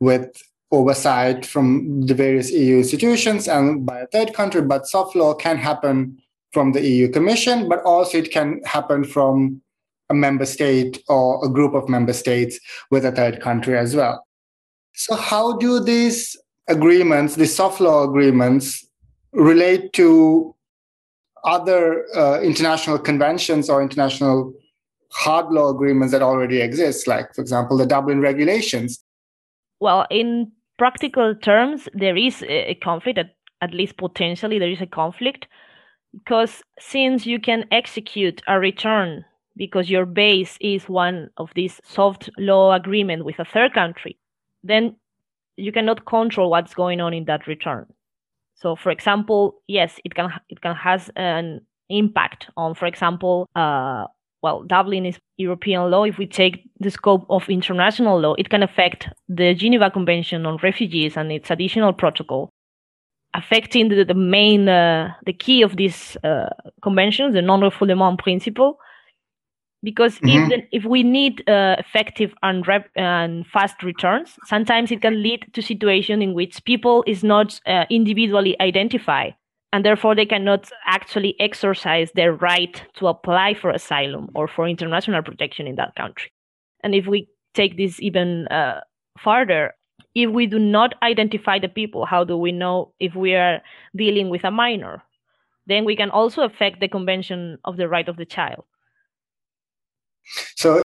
with 0.00 0.42
oversight 0.70 1.46
from 1.46 2.02
the 2.06 2.14
various 2.14 2.50
EU 2.50 2.78
institutions 2.78 3.48
and 3.48 3.86
by 3.86 4.00
a 4.00 4.06
third 4.08 4.34
country, 4.34 4.60
but 4.60 4.86
soft 4.86 5.16
law 5.16 5.34
can 5.34 5.56
happen 5.56 6.18
from 6.52 6.72
the 6.72 6.86
EU 6.86 7.08
Commission, 7.08 7.68
but 7.68 7.82
also 7.84 8.18
it 8.18 8.30
can 8.30 8.60
happen 8.64 9.04
from 9.04 9.62
a 10.10 10.14
member 10.14 10.46
state 10.46 11.02
or 11.08 11.44
a 11.44 11.48
group 11.48 11.74
of 11.74 11.88
member 11.88 12.12
states 12.12 12.58
with 12.90 13.04
a 13.04 13.12
third 13.12 13.40
country 13.40 13.76
as 13.76 13.94
well. 13.94 14.26
So, 14.94 15.14
how 15.14 15.56
do 15.56 15.80
these 15.80 16.36
agreements, 16.66 17.36
these 17.36 17.54
soft 17.54 17.80
law 17.80 18.04
agreements, 18.04 18.86
relate 19.32 19.92
to 19.94 20.54
other 21.44 22.04
uh, 22.16 22.40
international 22.40 22.98
conventions 22.98 23.68
or 23.70 23.82
international 23.82 24.52
hard 25.10 25.50
law 25.50 25.70
agreements 25.70 26.12
that 26.12 26.22
already 26.22 26.60
exist, 26.60 27.06
like, 27.06 27.34
for 27.34 27.40
example, 27.40 27.76
the 27.76 27.86
Dublin 27.86 28.20
regulations? 28.20 29.02
well, 29.80 30.06
in 30.10 30.52
practical 30.76 31.34
terms, 31.34 31.88
there 31.94 32.16
is 32.16 32.42
a 32.48 32.74
conflict, 32.76 33.18
at, 33.18 33.34
at 33.60 33.74
least 33.74 33.96
potentially, 33.96 34.58
there 34.58 34.70
is 34.70 34.80
a 34.80 34.86
conflict 34.86 35.46
because 36.12 36.62
since 36.78 37.26
you 37.26 37.38
can 37.38 37.64
execute 37.70 38.42
a 38.48 38.58
return 38.58 39.24
because 39.56 39.90
your 39.90 40.06
base 40.06 40.56
is 40.60 40.88
one 40.88 41.28
of 41.36 41.50
these 41.54 41.80
soft 41.84 42.30
law 42.38 42.72
agreement 42.72 43.24
with 43.24 43.38
a 43.38 43.44
third 43.44 43.74
country, 43.74 44.16
then 44.62 44.96
you 45.56 45.72
cannot 45.72 46.06
control 46.06 46.50
what's 46.50 46.74
going 46.74 47.00
on 47.00 47.12
in 47.12 47.24
that 47.24 47.46
return. 47.46 47.86
So, 48.60 48.74
for 48.74 48.90
example, 48.90 49.62
yes, 49.68 50.00
it 50.04 50.14
can 50.14 50.30
it 50.48 50.60
can 50.60 50.74
has 50.74 51.10
an 51.14 51.60
impact 51.88 52.50
on, 52.56 52.74
for 52.74 52.86
example, 52.86 53.46
uh, 53.54 54.06
well, 54.42 54.62
Dublin 54.62 55.06
is 55.06 55.18
European 55.36 55.90
law. 55.90 56.04
If 56.04 56.18
we 56.18 56.26
take 56.26 56.68
the 56.78 56.90
scope 56.90 57.26
of 57.28 57.48
international 57.48 58.20
law, 58.20 58.34
it 58.34 58.50
can 58.50 58.62
affect 58.62 59.08
the 59.28 59.54
Geneva 59.54 59.90
Convention 59.90 60.46
on 60.46 60.58
Refugees 60.62 61.16
and 61.16 61.32
its 61.32 61.50
additional 61.50 61.92
protocol, 61.92 62.50
affecting 63.34 63.88
the, 63.88 64.04
the 64.04 64.14
main, 64.14 64.68
uh, 64.68 65.12
the 65.24 65.32
key 65.32 65.62
of 65.62 65.76
this 65.76 66.16
uh, 66.24 66.50
convention, 66.82 67.32
the 67.32 67.42
non-refoulement 67.42 68.18
principle. 68.18 68.78
Because 69.82 70.18
mm-hmm. 70.18 70.50
if, 70.50 70.64
if 70.72 70.84
we 70.84 71.02
need 71.04 71.48
uh, 71.48 71.76
effective 71.78 72.34
and, 72.42 72.66
rep- 72.66 72.90
and 72.96 73.46
fast 73.46 73.82
returns, 73.82 74.36
sometimes 74.44 74.90
it 74.90 75.00
can 75.00 75.22
lead 75.22 75.46
to 75.52 75.62
situation 75.62 76.20
in 76.20 76.34
which 76.34 76.64
people 76.64 77.04
is 77.06 77.22
not 77.22 77.60
uh, 77.66 77.84
individually 77.88 78.56
identified 78.60 79.34
and 79.72 79.84
therefore 79.84 80.14
they 80.14 80.26
cannot 80.26 80.70
actually 80.86 81.36
exercise 81.40 82.10
their 82.12 82.32
right 82.32 82.82
to 82.94 83.06
apply 83.06 83.54
for 83.54 83.70
asylum 83.70 84.28
or 84.34 84.48
for 84.48 84.66
international 84.66 85.22
protection 85.22 85.66
in 85.66 85.76
that 85.76 85.94
country. 85.94 86.32
And 86.82 86.94
if 86.94 87.06
we 87.06 87.28
take 87.54 87.76
this 87.76 88.00
even 88.00 88.48
uh, 88.48 88.80
farther, 89.18 89.74
if 90.14 90.30
we 90.30 90.46
do 90.46 90.58
not 90.58 90.94
identify 91.02 91.58
the 91.58 91.68
people, 91.68 92.06
how 92.06 92.24
do 92.24 92.36
we 92.36 92.52
know 92.52 92.92
if 92.98 93.14
we 93.14 93.34
are 93.34 93.60
dealing 93.94 94.30
with 94.30 94.44
a 94.44 94.50
minor? 94.50 95.02
Then 95.66 95.84
we 95.84 95.96
can 95.96 96.10
also 96.10 96.42
affect 96.42 96.80
the 96.80 96.88
Convention 96.88 97.58
of 97.64 97.76
the 97.76 97.88
Right 97.88 98.08
of 98.08 98.16
the 98.16 98.24
Child. 98.24 98.64
So 100.56 100.82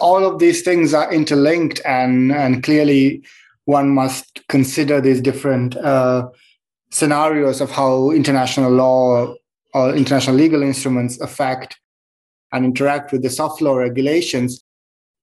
all 0.00 0.24
of 0.24 0.38
these 0.38 0.62
things 0.62 0.94
are 0.94 1.12
interlinked, 1.12 1.80
and 1.84 2.32
and 2.32 2.62
clearly 2.62 3.24
one 3.64 3.90
must 3.90 4.46
consider 4.48 5.00
these 5.00 5.20
different 5.20 5.76
uh, 5.76 6.28
scenarios 6.90 7.60
of 7.60 7.70
how 7.70 8.10
international 8.10 8.70
law 8.70 9.34
or 9.72 9.94
international 9.94 10.36
legal 10.36 10.62
instruments 10.62 11.20
affect 11.20 11.78
and 12.52 12.64
interact 12.64 13.10
with 13.10 13.22
the 13.22 13.30
soft 13.30 13.60
law 13.60 13.74
regulations. 13.74 14.62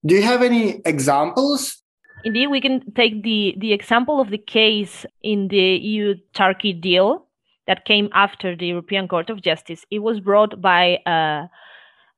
Do 0.06 0.16
you 0.16 0.24
have 0.24 0.42
any 0.42 0.82
examples? 0.86 1.82
Indeed, 2.24 2.48
we 2.48 2.62
can 2.62 2.92
take 2.94 3.24
the, 3.24 3.56
the 3.58 3.74
example 3.74 4.20
of 4.20 4.30
the 4.30 4.38
case 4.38 5.06
in 5.24 5.48
the 5.48 5.58
EU 5.58 6.16
Turkey 6.34 6.74
deal 6.74 7.28
that 7.68 7.86
came 7.86 8.10
after 8.14 8.56
the 8.56 8.68
European 8.68 9.08
Court 9.08 9.30
of 9.30 9.42
Justice. 9.42 9.86
It 9.90 10.00
was 10.00 10.20
brought 10.20 10.62
by, 10.62 10.98
uh, 11.06 11.48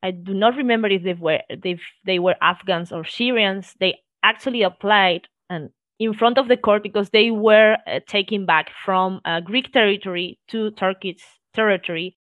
I 0.03 0.11
do 0.11 0.33
not 0.33 0.55
remember 0.55 0.87
if 0.89 1.03
they 1.03 1.13
were, 1.13 1.39
if 1.49 1.79
they 2.05 2.19
were 2.19 2.35
Afghans 2.41 2.91
or 2.91 3.05
Syrians. 3.05 3.73
They 3.79 3.99
actually 4.21 4.61
applied 4.61 5.27
and 5.49 5.69
in 5.99 6.13
front 6.13 6.37
of 6.37 6.47
the 6.47 6.57
court 6.57 6.83
because 6.83 7.09
they 7.09 7.31
were 7.31 7.77
uh, 7.87 7.99
taken 8.07 8.45
back 8.45 8.69
from 8.85 9.21
uh, 9.25 9.39
Greek 9.39 9.71
territory 9.71 10.39
to 10.49 10.71
Turkish 10.71 11.23
territory 11.53 12.17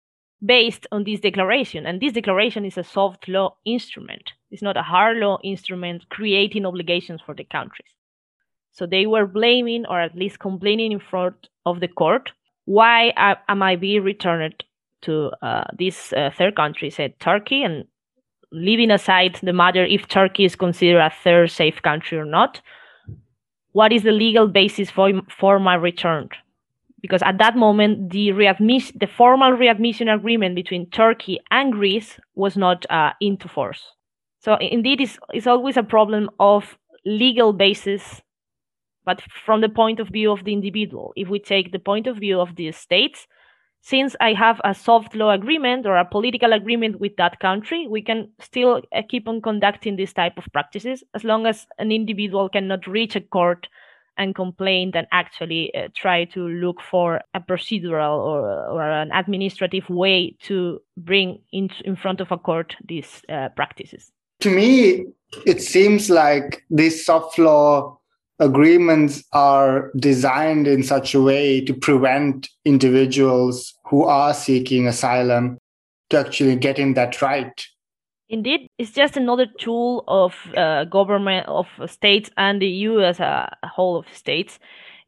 based 0.44 0.86
on 0.92 1.04
this 1.04 1.20
declaration. 1.20 1.86
And 1.86 2.00
this 2.00 2.12
declaration 2.12 2.64
is 2.64 2.76
a 2.76 2.84
soft 2.84 3.28
law 3.28 3.56
instrument, 3.64 4.32
it's 4.50 4.62
not 4.62 4.76
a 4.76 4.82
hard 4.82 5.18
law 5.18 5.38
instrument 5.44 6.08
creating 6.10 6.66
obligations 6.66 7.20
for 7.24 7.34
the 7.34 7.44
countries. 7.44 7.94
So 8.72 8.86
they 8.86 9.06
were 9.06 9.26
blaming 9.26 9.86
or 9.86 10.00
at 10.00 10.16
least 10.16 10.38
complaining 10.38 10.92
in 10.92 11.00
front 11.00 11.48
of 11.64 11.80
the 11.80 11.88
court 11.88 12.30
why 12.68 13.14
am 13.16 13.62
I 13.62 13.76
being 13.76 14.02
returned 14.02 14.62
to 15.02 15.30
uh, 15.42 15.64
this 15.78 16.12
uh, 16.12 16.30
third 16.36 16.56
country, 16.56 16.90
said 16.90 17.18
Turkey, 17.20 17.62
and 17.62 17.84
leaving 18.52 18.90
aside 18.90 19.38
the 19.42 19.52
matter 19.52 19.84
if 19.84 20.08
Turkey 20.08 20.44
is 20.44 20.56
considered 20.56 21.00
a 21.00 21.12
third 21.22 21.50
safe 21.50 21.80
country 21.82 22.18
or 22.18 22.24
not, 22.24 22.60
what 23.72 23.92
is 23.92 24.02
the 24.02 24.12
legal 24.12 24.48
basis 24.48 24.90
for, 24.90 25.10
for 25.28 25.58
my 25.58 25.74
return? 25.74 26.28
Because 27.00 27.22
at 27.22 27.38
that 27.38 27.56
moment, 27.56 28.10
the 28.10 28.32
readmission, 28.32 28.96
the 28.98 29.06
formal 29.06 29.52
readmission 29.52 30.08
agreement 30.08 30.56
between 30.56 30.90
Turkey 30.90 31.38
and 31.50 31.72
Greece 31.72 32.18
was 32.34 32.56
not 32.56 32.84
uh, 32.90 33.12
into 33.20 33.48
force. 33.48 33.92
So 34.40 34.56
indeed, 34.56 35.00
it's, 35.00 35.18
it's 35.32 35.46
always 35.46 35.76
a 35.76 35.82
problem 35.82 36.30
of 36.40 36.76
legal 37.04 37.52
basis 37.52 38.22
but 39.08 39.22
from 39.46 39.62
the 39.62 39.70
point 39.70 40.00
of 40.00 40.08
view 40.08 40.30
of 40.30 40.44
the 40.44 40.52
individual. 40.52 41.14
If 41.16 41.28
we 41.28 41.38
take 41.38 41.72
the 41.72 41.78
point 41.78 42.06
of 42.06 42.18
view 42.18 42.38
of 42.38 42.56
the 42.56 42.70
states, 42.72 43.26
since 43.80 44.16
I 44.20 44.32
have 44.34 44.60
a 44.64 44.74
soft 44.74 45.14
law 45.14 45.30
agreement 45.30 45.86
or 45.86 45.96
a 45.96 46.04
political 46.04 46.52
agreement 46.52 47.00
with 47.00 47.16
that 47.16 47.40
country, 47.40 47.86
we 47.88 48.02
can 48.02 48.30
still 48.40 48.82
uh, 48.94 49.02
keep 49.08 49.28
on 49.28 49.40
conducting 49.40 49.96
this 49.96 50.12
type 50.12 50.36
of 50.36 50.44
practices 50.52 51.04
as 51.14 51.24
long 51.24 51.46
as 51.46 51.66
an 51.78 51.92
individual 51.92 52.48
cannot 52.48 52.86
reach 52.86 53.16
a 53.16 53.20
court 53.20 53.68
and 54.18 54.34
complain 54.34 54.90
and 54.94 55.06
actually 55.12 55.72
uh, 55.74 55.88
try 55.94 56.24
to 56.24 56.48
look 56.48 56.80
for 56.82 57.20
a 57.34 57.40
procedural 57.40 58.18
or, 58.18 58.66
or 58.66 58.82
an 58.82 59.10
administrative 59.12 59.88
way 59.88 60.36
to 60.42 60.80
bring 60.96 61.40
in, 61.52 61.70
in 61.84 61.94
front 61.94 62.20
of 62.20 62.32
a 62.32 62.36
court 62.36 62.74
these 62.86 63.22
uh, 63.28 63.48
practices. 63.50 64.10
To 64.40 64.50
me, 64.50 65.06
it 65.46 65.62
seems 65.62 66.10
like 66.10 66.64
this 66.68 67.06
soft 67.06 67.38
law 67.38 67.97
agreements 68.38 69.24
are 69.32 69.90
designed 69.96 70.66
in 70.66 70.82
such 70.82 71.14
a 71.14 71.20
way 71.20 71.60
to 71.64 71.74
prevent 71.74 72.48
individuals 72.64 73.74
who 73.86 74.04
are 74.04 74.32
seeking 74.32 74.86
asylum 74.86 75.58
to 76.10 76.18
actually 76.18 76.56
getting 76.56 76.94
that 76.94 77.20
right. 77.20 77.66
Indeed, 78.28 78.68
it's 78.78 78.92
just 78.92 79.16
another 79.16 79.46
tool 79.58 80.04
of 80.06 80.34
uh, 80.56 80.84
government 80.84 81.48
of 81.48 81.66
states 81.86 82.30
and 82.36 82.60
the 82.60 82.68
EU 82.68 83.00
as 83.00 83.20
a 83.20 83.50
whole 83.64 83.96
of 83.96 84.06
states 84.12 84.58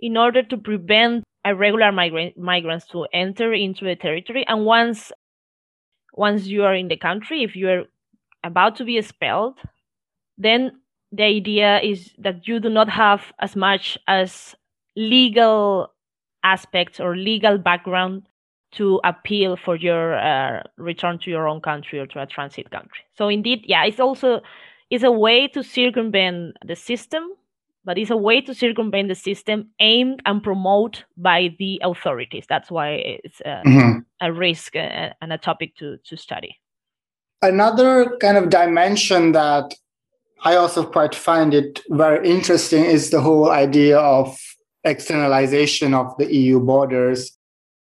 in 0.00 0.16
order 0.16 0.42
to 0.42 0.56
prevent 0.56 1.24
irregular 1.44 1.92
migra- 1.92 2.36
migrants 2.36 2.86
to 2.88 3.06
enter 3.12 3.52
into 3.52 3.84
the 3.84 3.96
territory. 3.96 4.44
And 4.48 4.64
once 4.64 5.12
once 6.14 6.46
you 6.46 6.64
are 6.64 6.74
in 6.74 6.88
the 6.88 6.96
country, 6.96 7.42
if 7.44 7.54
you 7.54 7.68
are 7.68 7.84
about 8.42 8.76
to 8.76 8.84
be 8.84 8.98
expelled, 8.98 9.58
then 10.38 10.79
the 11.12 11.24
idea 11.24 11.80
is 11.80 12.12
that 12.18 12.46
you 12.46 12.60
do 12.60 12.68
not 12.68 12.88
have 12.88 13.32
as 13.40 13.56
much 13.56 13.98
as 14.06 14.54
legal 14.96 15.92
aspects 16.44 17.00
or 17.00 17.16
legal 17.16 17.58
background 17.58 18.22
to 18.72 19.00
appeal 19.02 19.56
for 19.56 19.76
your 19.76 20.14
uh, 20.16 20.62
return 20.76 21.18
to 21.18 21.30
your 21.30 21.48
own 21.48 21.60
country 21.60 21.98
or 21.98 22.06
to 22.06 22.22
a 22.22 22.26
transit 22.26 22.70
country. 22.70 23.04
So 23.16 23.28
indeed, 23.28 23.64
yeah, 23.64 23.84
it's 23.84 23.98
also 23.98 24.40
it's 24.90 25.04
a 25.04 25.10
way 25.10 25.48
to 25.48 25.62
circumvent 25.62 26.56
the 26.64 26.76
system, 26.76 27.24
but 27.84 27.98
it's 27.98 28.10
a 28.10 28.16
way 28.16 28.40
to 28.42 28.54
circumvent 28.54 29.08
the 29.08 29.14
system 29.14 29.70
aimed 29.80 30.22
and 30.24 30.42
promoted 30.42 31.04
by 31.16 31.54
the 31.58 31.80
authorities. 31.82 32.44
That's 32.48 32.70
why 32.70 33.18
it's 33.24 33.40
a, 33.40 33.62
mm-hmm. 33.66 33.98
a 34.20 34.32
risk 34.32 34.76
uh, 34.76 35.10
and 35.20 35.32
a 35.32 35.38
topic 35.38 35.76
to 35.76 35.96
to 36.04 36.16
study. 36.16 36.56
Another 37.42 38.16
kind 38.20 38.36
of 38.36 38.50
dimension 38.50 39.32
that 39.32 39.74
I 40.42 40.56
also 40.56 40.84
quite 40.84 41.14
find 41.14 41.52
it 41.52 41.80
very 41.90 42.28
interesting 42.28 42.84
is 42.84 43.10
the 43.10 43.20
whole 43.20 43.50
idea 43.50 43.98
of 43.98 44.38
externalization 44.84 45.92
of 45.92 46.16
the 46.16 46.34
EU 46.34 46.60
borders. 46.60 47.36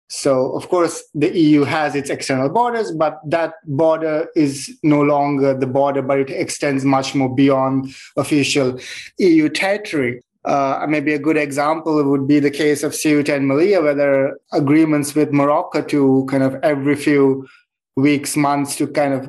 So, 0.07 0.55
of 0.55 0.69
course, 0.69 1.03
the 1.13 1.37
EU 1.37 1.63
has 1.63 1.95
its 1.95 2.09
external 2.09 2.49
borders, 2.49 2.91
but 2.91 3.19
that 3.27 3.55
border 3.65 4.27
is 4.35 4.71
no 4.83 5.01
longer 5.01 5.53
the 5.53 5.67
border, 5.67 6.01
but 6.01 6.19
it 6.19 6.29
extends 6.29 6.85
much 6.85 7.15
more 7.15 7.33
beyond 7.33 7.93
official 8.15 8.79
EU 9.17 9.49
territory. 9.49 10.21
Uh, 10.45 10.85
maybe 10.87 11.13
a 11.13 11.19
good 11.19 11.37
example 11.37 12.03
would 12.03 12.27
be 12.27 12.39
the 12.39 12.51
case 12.51 12.83
of 12.83 12.93
Ceuta 12.93 13.35
and 13.35 13.49
Melilla, 13.49 13.81
where 13.81 13.95
there 13.95 14.27
are 14.27 14.39
agreements 14.53 15.15
with 15.15 15.33
Morocco 15.33 15.81
to 15.81 16.25
kind 16.29 16.43
of 16.43 16.55
every 16.61 16.95
few 16.95 17.47
weeks, 17.95 18.37
months 18.37 18.75
to 18.75 18.87
kind 18.87 19.13
of 19.13 19.27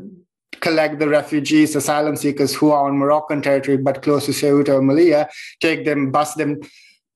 collect 0.60 0.98
the 0.98 1.08
refugees, 1.08 1.76
asylum 1.76 2.16
seekers 2.16 2.54
who 2.54 2.70
are 2.70 2.86
on 2.86 2.98
Moroccan 2.98 3.42
territory 3.42 3.76
but 3.76 4.02
close 4.02 4.26
to 4.26 4.32
Ceuta 4.32 4.74
or 4.74 4.80
Melilla, 4.80 5.28
take 5.60 5.84
them, 5.84 6.10
bus 6.10 6.34
them 6.34 6.60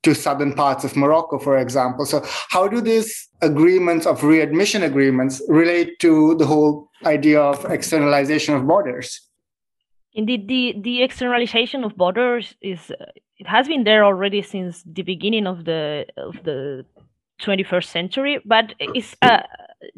to 0.02 0.14
southern 0.14 0.54
parts 0.54 0.84
of 0.84 0.96
Morocco, 0.96 1.38
for 1.38 1.58
example. 1.58 2.06
So, 2.06 2.22
how 2.48 2.68
do 2.68 2.80
these 2.80 3.28
agreements 3.42 4.06
of 4.06 4.24
readmission 4.24 4.82
agreements 4.82 5.42
relate 5.48 5.98
to 6.00 6.34
the 6.36 6.46
whole 6.46 6.88
idea 7.04 7.40
of 7.40 7.64
externalization 7.70 8.54
of 8.54 8.66
borders? 8.66 9.20
Indeed, 10.14 10.48
the, 10.48 10.74
the 10.80 11.02
externalization 11.02 11.84
of 11.84 11.96
borders 11.96 12.54
is 12.60 12.90
it 13.38 13.46
has 13.46 13.68
been 13.68 13.84
there 13.84 14.04
already 14.04 14.42
since 14.42 14.82
the 14.84 15.02
beginning 15.02 15.46
of 15.46 15.64
the 15.64 16.06
of 16.16 16.42
the 16.44 16.84
21st 17.42 17.84
century, 17.84 18.40
but 18.44 18.74
it's 18.78 19.16
uh, 19.22 19.40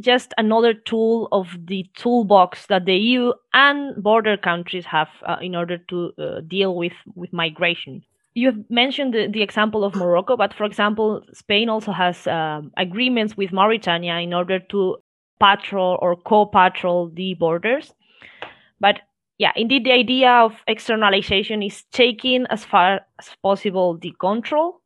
just 0.01 0.33
another 0.39 0.75
tool 0.75 1.29
of 1.33 1.49
the 1.67 1.87
toolbox 1.97 2.67
that 2.67 2.85
the 2.85 2.97
EU 2.97 3.33
and 3.53 4.03
border 4.03 4.37
countries 4.37 4.85
have 4.87 5.09
uh, 5.27 5.37
in 5.41 5.55
order 5.55 5.79
to 5.79 6.13
uh, 6.19 6.41
deal 6.47 6.77
with, 6.77 6.93
with 7.15 7.33
migration. 7.33 8.03
You 8.35 8.47
have 8.49 8.71
mentioned 8.71 9.13
the, 9.13 9.29
the, 9.31 9.43
example 9.43 9.85
of 9.85 9.95
Morocco, 9.95 10.37
but 10.37 10.55
for 10.55 10.65
example, 10.65 11.23
Spain 11.35 11.69
also 11.69 11.93
has 11.93 12.27
um, 12.27 12.73
agreements 12.77 13.37
with 13.37 13.53
Mauritania 13.53 14.17
in 14.17 14.33
order 14.33 14.59
to 14.71 14.97
patrol 15.39 15.99
or 16.01 16.17
co 16.17 16.47
patrol 16.47 17.11
the 17.13 17.35
borders. 17.35 17.93
But 18.81 19.01
yeah, 19.39 19.53
indeed, 19.57 19.85
the 19.85 19.93
idea 19.93 20.31
of 20.31 20.53
externalization 20.67 21.63
is 21.63 21.85
taking 21.93 22.47
as 22.49 22.65
far 22.65 23.01
as 23.19 23.29
possible 23.43 23.99
the 23.99 24.15
control 24.19 24.82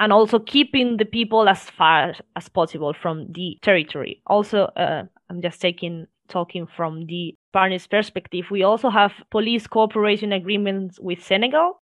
and 0.00 0.12
also 0.12 0.38
keeping 0.38 0.96
the 0.96 1.04
people 1.04 1.48
as 1.48 1.68
far 1.70 2.14
as 2.34 2.48
possible 2.48 2.94
from 2.94 3.26
the 3.32 3.58
territory. 3.62 4.22
Also, 4.26 4.64
uh, 4.76 5.04
I'm 5.28 5.42
just 5.42 5.60
taking 5.60 6.06
talking 6.28 6.66
from 6.66 7.06
the 7.06 7.36
Spanish 7.50 7.88
perspective. 7.88 8.46
We 8.50 8.62
also 8.62 8.88
have 8.88 9.12
police 9.30 9.66
cooperation 9.66 10.32
agreements 10.32 10.98
with 11.00 11.22
Senegal 11.22 11.82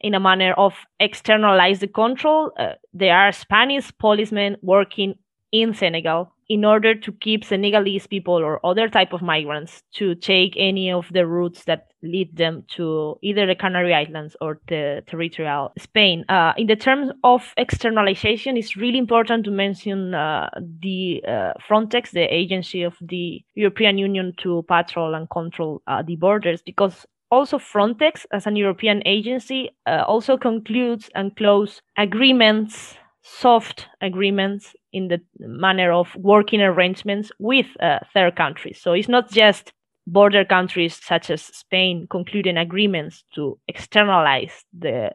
in 0.00 0.14
a 0.14 0.20
manner 0.20 0.52
of 0.52 0.74
externalize 1.00 1.80
the 1.80 1.88
control. 1.88 2.52
Uh, 2.56 2.74
there 2.92 3.16
are 3.16 3.32
Spanish 3.32 3.90
policemen 3.98 4.56
working 4.62 5.14
in 5.50 5.74
Senegal 5.74 6.32
in 6.48 6.64
order 6.64 6.94
to 6.94 7.12
keep 7.12 7.44
Senegalese 7.44 8.06
people 8.06 8.34
or 8.34 8.64
other 8.64 8.88
type 8.88 9.12
of 9.12 9.20
migrants 9.20 9.82
to 9.94 10.14
take 10.14 10.54
any 10.56 10.90
of 10.90 11.06
the 11.12 11.26
routes 11.26 11.64
that 11.64 11.88
lead 12.02 12.34
them 12.36 12.64
to 12.68 13.16
either 13.22 13.46
the 13.46 13.54
Canary 13.54 13.92
Islands 13.92 14.36
or 14.40 14.60
the 14.68 15.02
territorial 15.06 15.72
Spain. 15.78 16.24
Uh, 16.28 16.52
in 16.56 16.66
the 16.66 16.76
terms 16.76 17.10
of 17.24 17.52
externalization, 17.56 18.56
it's 18.56 18.76
really 18.76 18.98
important 18.98 19.44
to 19.44 19.50
mention 19.50 20.14
uh, 20.14 20.48
the 20.80 21.22
uh, 21.26 21.52
Frontex, 21.68 22.10
the 22.10 22.32
agency 22.32 22.82
of 22.82 22.96
the 23.00 23.42
European 23.54 23.98
Union 23.98 24.32
to 24.38 24.64
patrol 24.68 25.14
and 25.14 25.28
control 25.30 25.82
uh, 25.86 26.02
the 26.02 26.16
borders, 26.16 26.62
because 26.62 27.04
also 27.30 27.58
Frontex, 27.58 28.24
as 28.32 28.46
an 28.46 28.56
European 28.56 29.02
agency, 29.04 29.70
uh, 29.86 30.04
also 30.06 30.38
concludes 30.38 31.10
and 31.14 31.36
close 31.36 31.82
agreements 31.98 32.96
soft 33.28 33.86
agreements 34.00 34.74
in 34.92 35.08
the 35.08 35.20
manner 35.38 35.92
of 35.92 36.14
working 36.16 36.60
arrangements 36.60 37.30
with 37.38 37.66
uh, 37.80 37.98
third 38.14 38.36
countries. 38.36 38.80
So 38.80 38.92
it's 38.92 39.08
not 39.08 39.30
just 39.30 39.72
border 40.06 40.44
countries 40.44 40.98
such 41.02 41.30
as 41.30 41.42
Spain 41.42 42.06
concluding 42.10 42.56
agreements 42.56 43.24
to 43.34 43.58
externalize 43.68 44.64
the 44.76 45.10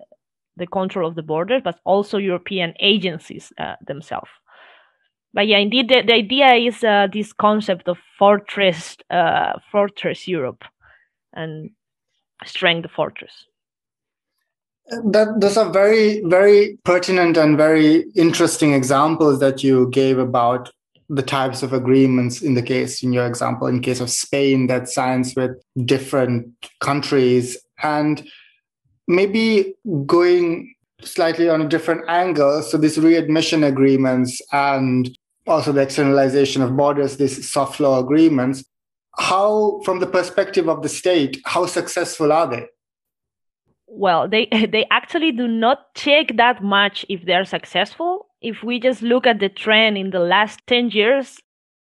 the 0.55 0.67
control 0.67 1.09
of 1.09 1.15
the 1.15 1.23
borders, 1.23 1.61
but 1.63 1.79
also 1.83 2.19
European 2.19 2.75
agencies 2.79 3.51
uh, 3.57 3.73
themselves. 3.87 4.29
But 5.33 5.47
yeah, 5.47 5.57
indeed, 5.57 5.89
the, 5.89 6.03
the 6.05 6.13
idea 6.13 6.53
is 6.53 6.83
uh, 6.83 7.07
this 7.11 7.33
concept 7.33 7.87
of 7.87 7.97
fortress, 8.19 8.95
uh, 9.09 9.53
fortress 9.71 10.27
Europe, 10.27 10.63
and 11.33 11.71
strength 12.45 12.91
fortress. 12.91 13.47
That, 14.87 15.39
those 15.39 15.57
are 15.57 15.69
very, 15.69 16.21
very 16.25 16.77
pertinent 16.83 17.37
and 17.37 17.57
very 17.57 18.05
interesting 18.15 18.73
examples 18.73 19.39
that 19.39 19.63
you 19.63 19.89
gave 19.89 20.19
about 20.19 20.71
the 21.09 21.21
types 21.21 21.63
of 21.63 21.73
agreements 21.73 22.41
in 22.41 22.53
the 22.53 22.61
case, 22.61 23.03
in 23.03 23.13
your 23.13 23.25
example, 23.25 23.67
in 23.67 23.81
case 23.81 23.99
of 23.99 24.09
Spain 24.09 24.67
that 24.67 24.89
signs 24.89 25.35
with 25.35 25.51
different 25.85 26.47
countries. 26.79 27.57
And 27.81 28.27
maybe 29.07 29.75
going 30.05 30.73
slightly 31.01 31.49
on 31.49 31.61
a 31.61 31.67
different 31.67 32.09
angle. 32.09 32.61
So, 32.61 32.77
these 32.77 32.97
readmission 32.97 33.63
agreements 33.63 34.41
and 34.51 35.09
also 35.47 35.71
the 35.71 35.81
externalization 35.81 36.61
of 36.61 36.77
borders, 36.77 37.17
these 37.17 37.49
soft 37.51 37.79
law 37.79 37.99
agreements, 37.99 38.63
how, 39.17 39.81
from 39.85 39.99
the 39.99 40.07
perspective 40.07 40.67
of 40.67 40.81
the 40.81 40.89
state, 40.89 41.41
how 41.45 41.65
successful 41.65 42.31
are 42.31 42.47
they? 42.47 42.67
Well, 43.93 44.27
they 44.27 44.47
they 44.71 44.85
actually 44.91 45.31
do 45.31 45.47
not 45.47 45.93
check 45.95 46.35
that 46.37 46.63
much 46.63 47.05
if 47.09 47.25
they're 47.25 47.45
successful. 47.45 48.27
If 48.41 48.63
we 48.63 48.79
just 48.79 49.01
look 49.01 49.25
at 49.25 49.39
the 49.39 49.49
trend 49.49 49.97
in 49.97 50.09
the 50.09 50.19
last 50.19 50.59
10 50.67 50.89
years, 50.89 51.39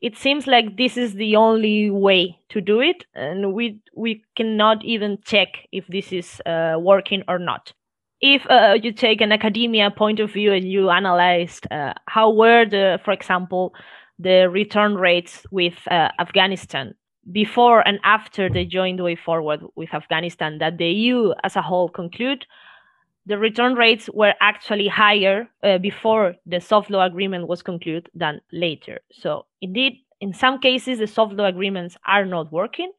it 0.05 0.19
seems 0.19 0.47
like 0.47 0.77
this 0.77 0.99
is 0.99 1.15
the 1.15 1.35
only 1.35 1.91
way 1.91 2.39
to 2.51 2.61
do 2.61 2.81
it 2.81 3.07
and 3.15 3.55
we 3.55 3.81
we 3.97 4.23
cannot 4.37 4.85
even 4.85 5.19
check 5.25 5.49
if 5.73 5.87
this 5.89 6.13
is 6.13 6.43
uh, 6.45 6.77
working 6.79 7.23
or 7.27 7.39
not 7.39 7.73
if 8.21 8.47
uh, 8.51 8.77
you 8.81 8.93
take 8.93 9.23
an 9.23 9.33
academia 9.33 9.91
point 9.91 10.21
of 10.21 10.31
view 10.31 10.53
and 10.53 10.71
you 10.71 10.91
analyzed 10.91 11.67
uh, 11.71 11.95
how 12.07 12.31
were 12.31 12.67
the 12.67 13.01
for 13.05 13.13
example 13.13 13.75
the 14.19 14.49
return 14.51 14.95
rates 14.95 15.47
with 15.51 15.75
uh, 15.91 16.11
afghanistan 16.19 16.95
before 17.33 17.87
and 17.87 17.99
after 18.05 18.49
the 18.49 18.67
way 19.01 19.17
forward 19.17 19.61
with 19.77 19.93
afghanistan 19.95 20.59
that 20.59 20.79
the 20.79 20.87
eu 20.87 21.33
as 21.43 21.57
a 21.57 21.63
whole 21.63 21.89
conclude 21.89 22.47
the 23.27 23.39
return 23.39 23.75
rates 23.75 24.11
were 24.13 24.35
actually 24.41 24.89
higher 24.89 25.49
uh, 25.63 25.79
before 25.79 26.35
the 26.47 26.61
soft 26.61 26.91
law 26.91 27.07
agreement 27.07 27.49
was 27.49 27.63
concluded 27.63 28.11
than 28.15 28.41
later. 28.53 29.01
So, 29.13 29.47
indeed, 29.63 30.05
in 30.21 30.35
some 30.35 30.59
cases, 30.59 30.99
the 30.99 31.07
soft 31.07 31.33
law 31.33 31.47
agreements 31.47 31.97
are 32.07 32.27
not 32.27 32.53
working, 32.53 32.93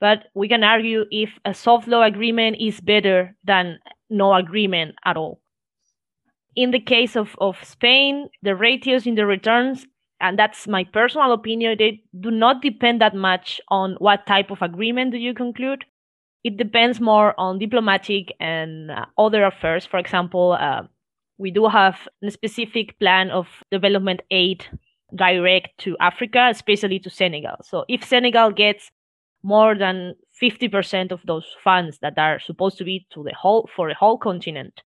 but 0.00 0.24
we 0.34 0.48
can 0.48 0.64
argue 0.64 1.04
if 1.10 1.38
a 1.44 1.54
soft 1.54 1.86
law 1.86 2.02
agreement 2.02 2.56
is 2.60 2.80
better 2.80 3.36
than 3.44 3.78
no 4.08 4.34
agreement 4.34 4.94
at 5.04 5.16
all. 5.16 5.40
In 6.56 6.70
the 6.70 6.80
case 6.80 7.16
of, 7.16 7.34
of 7.38 7.62
Spain, 7.62 8.28
the 8.42 8.54
ratios 8.54 9.06
in 9.06 9.14
the 9.14 9.26
returns, 9.26 9.86
and 10.22 10.38
that's 10.38 10.66
my 10.66 10.84
personal 10.84 11.32
opinion, 11.32 11.76
they 11.78 12.02
do 12.18 12.30
not 12.30 12.62
depend 12.62 13.00
that 13.00 13.14
much 13.14 13.60
on 13.68 13.96
what 13.98 14.26
type 14.26 14.50
of 14.50 14.62
agreement 14.62 15.12
do 15.12 15.18
you 15.18 15.34
conclude 15.34 15.84
it 16.44 16.56
depends 16.56 17.00
more 17.00 17.38
on 17.38 17.58
diplomatic 17.58 18.34
and 18.40 18.90
uh, 18.90 19.06
other 19.16 19.44
affairs. 19.44 19.86
For 19.86 19.98
example, 19.98 20.56
uh, 20.58 20.82
we 21.38 21.50
do 21.50 21.68
have 21.68 22.08
a 22.22 22.30
specific 22.30 22.98
plan 22.98 23.30
of 23.30 23.46
development 23.70 24.22
aid 24.30 24.66
direct 25.14 25.78
to 25.78 25.96
Africa, 26.00 26.48
especially 26.50 26.98
to 27.00 27.10
Senegal. 27.10 27.56
So 27.62 27.84
if 27.88 28.04
Senegal 28.04 28.50
gets 28.50 28.90
more 29.42 29.76
than 29.76 30.14
50% 30.40 31.12
of 31.12 31.20
those 31.26 31.46
funds 31.62 31.98
that 32.00 32.18
are 32.18 32.40
supposed 32.40 32.78
to 32.78 32.84
be 32.84 33.06
to 33.12 33.22
the 33.22 33.34
whole 33.34 33.68
for 33.74 33.88
the 33.88 33.94
whole 33.94 34.18
continent, 34.18 34.82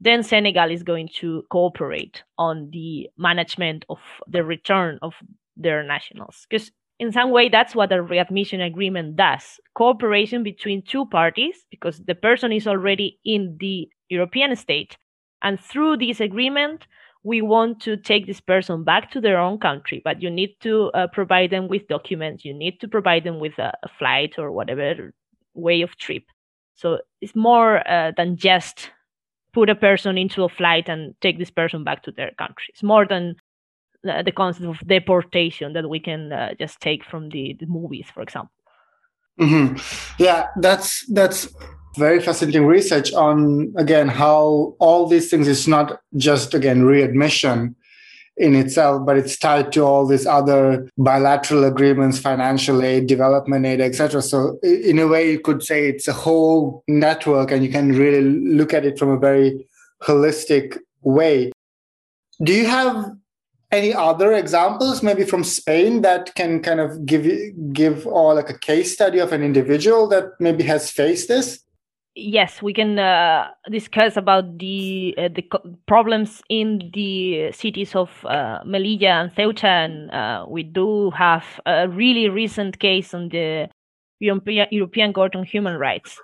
then 0.00 0.22
Senegal 0.22 0.70
is 0.70 0.82
going 0.82 1.08
to 1.20 1.44
cooperate 1.50 2.22
on 2.38 2.70
the 2.72 3.08
management 3.16 3.84
of 3.88 3.98
the 4.28 4.44
return 4.44 4.98
of 5.02 5.14
their 5.56 5.82
nationals. 5.82 6.46
Because 6.48 6.70
in 6.98 7.12
some 7.12 7.30
way 7.30 7.48
that's 7.48 7.74
what 7.74 7.92
a 7.92 8.02
readmission 8.02 8.60
agreement 8.60 9.16
does. 9.16 9.60
Cooperation 9.74 10.42
between 10.42 10.82
two 10.82 11.06
parties 11.06 11.64
because 11.70 11.98
the 12.04 12.14
person 12.14 12.52
is 12.52 12.66
already 12.66 13.18
in 13.24 13.56
the 13.60 13.88
european 14.08 14.54
state 14.54 14.96
and 15.42 15.58
through 15.60 15.96
this 15.96 16.20
agreement 16.20 16.86
we 17.22 17.42
want 17.42 17.80
to 17.80 17.96
take 17.96 18.26
this 18.26 18.40
person 18.40 18.84
back 18.84 19.10
to 19.10 19.20
their 19.20 19.38
own 19.38 19.58
country 19.58 20.00
but 20.04 20.22
you 20.22 20.30
need 20.30 20.54
to 20.60 20.90
uh, 20.94 21.06
provide 21.08 21.50
them 21.50 21.68
with 21.68 21.88
documents. 21.88 22.44
You 22.44 22.54
need 22.54 22.80
to 22.80 22.88
provide 22.88 23.24
them 23.24 23.40
with 23.40 23.58
a, 23.58 23.72
a 23.82 23.88
flight 23.98 24.38
or 24.38 24.52
whatever 24.52 25.12
way 25.54 25.82
of 25.82 25.96
trip. 25.96 26.22
So 26.74 27.00
it's 27.20 27.34
more 27.34 27.86
uh, 27.88 28.12
than 28.16 28.36
just 28.36 28.90
put 29.56 29.70
a 29.70 29.80
person 29.88 30.18
into 30.24 30.44
a 30.44 30.54
flight 30.58 30.88
and 30.92 31.14
take 31.24 31.36
this 31.38 31.54
person 31.60 31.84
back 31.88 32.02
to 32.02 32.12
their 32.12 32.32
country 32.42 32.68
it's 32.74 32.88
more 32.92 33.06
than 33.12 33.34
the, 34.06 34.22
the 34.24 34.32
concept 34.32 34.66
of 34.66 34.86
deportation 34.86 35.72
that 35.74 35.88
we 35.88 36.00
can 36.00 36.32
uh, 36.32 36.54
just 36.58 36.80
take 36.80 37.04
from 37.04 37.28
the, 37.30 37.56
the 37.58 37.66
movies, 37.66 38.06
for 38.12 38.22
example. 38.22 38.52
Mm-hmm. 39.40 40.22
Yeah, 40.22 40.46
that's 40.56 41.04
that's 41.12 41.54
very 41.98 42.20
fascinating 42.20 42.64
research 42.64 43.12
on 43.12 43.74
again 43.76 44.08
how 44.08 44.74
all 44.78 45.06
these 45.06 45.30
things 45.30 45.46
is 45.46 45.68
not 45.68 46.00
just 46.16 46.54
again 46.54 46.84
readmission 46.84 47.76
in 48.36 48.54
itself, 48.54 49.06
but 49.06 49.16
it's 49.16 49.38
tied 49.38 49.72
to 49.72 49.80
all 49.82 50.06
these 50.06 50.26
other 50.26 50.88
bilateral 50.98 51.64
agreements, 51.64 52.18
financial 52.18 52.82
aid, 52.82 53.06
development 53.06 53.64
aid, 53.64 53.80
etc. 53.80 54.20
So 54.20 54.58
in 54.62 54.98
a 54.98 55.06
way, 55.06 55.30
you 55.30 55.40
could 55.40 55.62
say 55.62 55.88
it's 55.88 56.06
a 56.06 56.12
whole 56.12 56.84
network, 56.86 57.50
and 57.50 57.64
you 57.64 57.70
can 57.70 57.92
really 57.92 58.22
look 58.22 58.74
at 58.74 58.84
it 58.84 58.98
from 58.98 59.10
a 59.10 59.18
very 59.18 59.66
holistic 60.02 60.78
way. 61.02 61.52
Do 62.42 62.52
you 62.52 62.66
have 62.66 63.12
any 63.72 63.92
other 63.92 64.32
examples 64.32 65.02
maybe 65.02 65.24
from 65.24 65.42
spain 65.42 66.02
that 66.02 66.34
can 66.34 66.62
kind 66.62 66.78
of 66.78 67.04
give 67.04 67.26
give 67.72 68.06
or 68.06 68.34
like 68.34 68.48
a 68.48 68.58
case 68.58 68.92
study 68.92 69.18
of 69.18 69.32
an 69.32 69.42
individual 69.42 70.06
that 70.08 70.24
maybe 70.38 70.62
has 70.62 70.90
faced 70.90 71.28
this 71.28 71.65
yes 72.16 72.62
we 72.62 72.72
can 72.72 72.98
uh, 72.98 73.48
discuss 73.70 74.16
about 74.16 74.58
the 74.58 75.14
uh, 75.18 75.28
the 75.28 75.44
problems 75.86 76.42
in 76.48 76.90
the 76.94 77.52
cities 77.52 77.94
of 77.94 78.10
uh, 78.24 78.58
melilla 78.64 79.22
and 79.22 79.30
ceuta 79.34 79.64
and 79.64 80.10
uh, 80.10 80.44
we 80.48 80.62
do 80.62 81.10
have 81.10 81.44
a 81.66 81.88
really 81.88 82.28
recent 82.28 82.78
case 82.78 83.12
on 83.14 83.28
the 83.28 83.68
european, 84.18 84.66
european 84.70 85.12
court 85.12 85.36
on 85.36 85.44
human 85.44 85.76
rights 85.76 86.18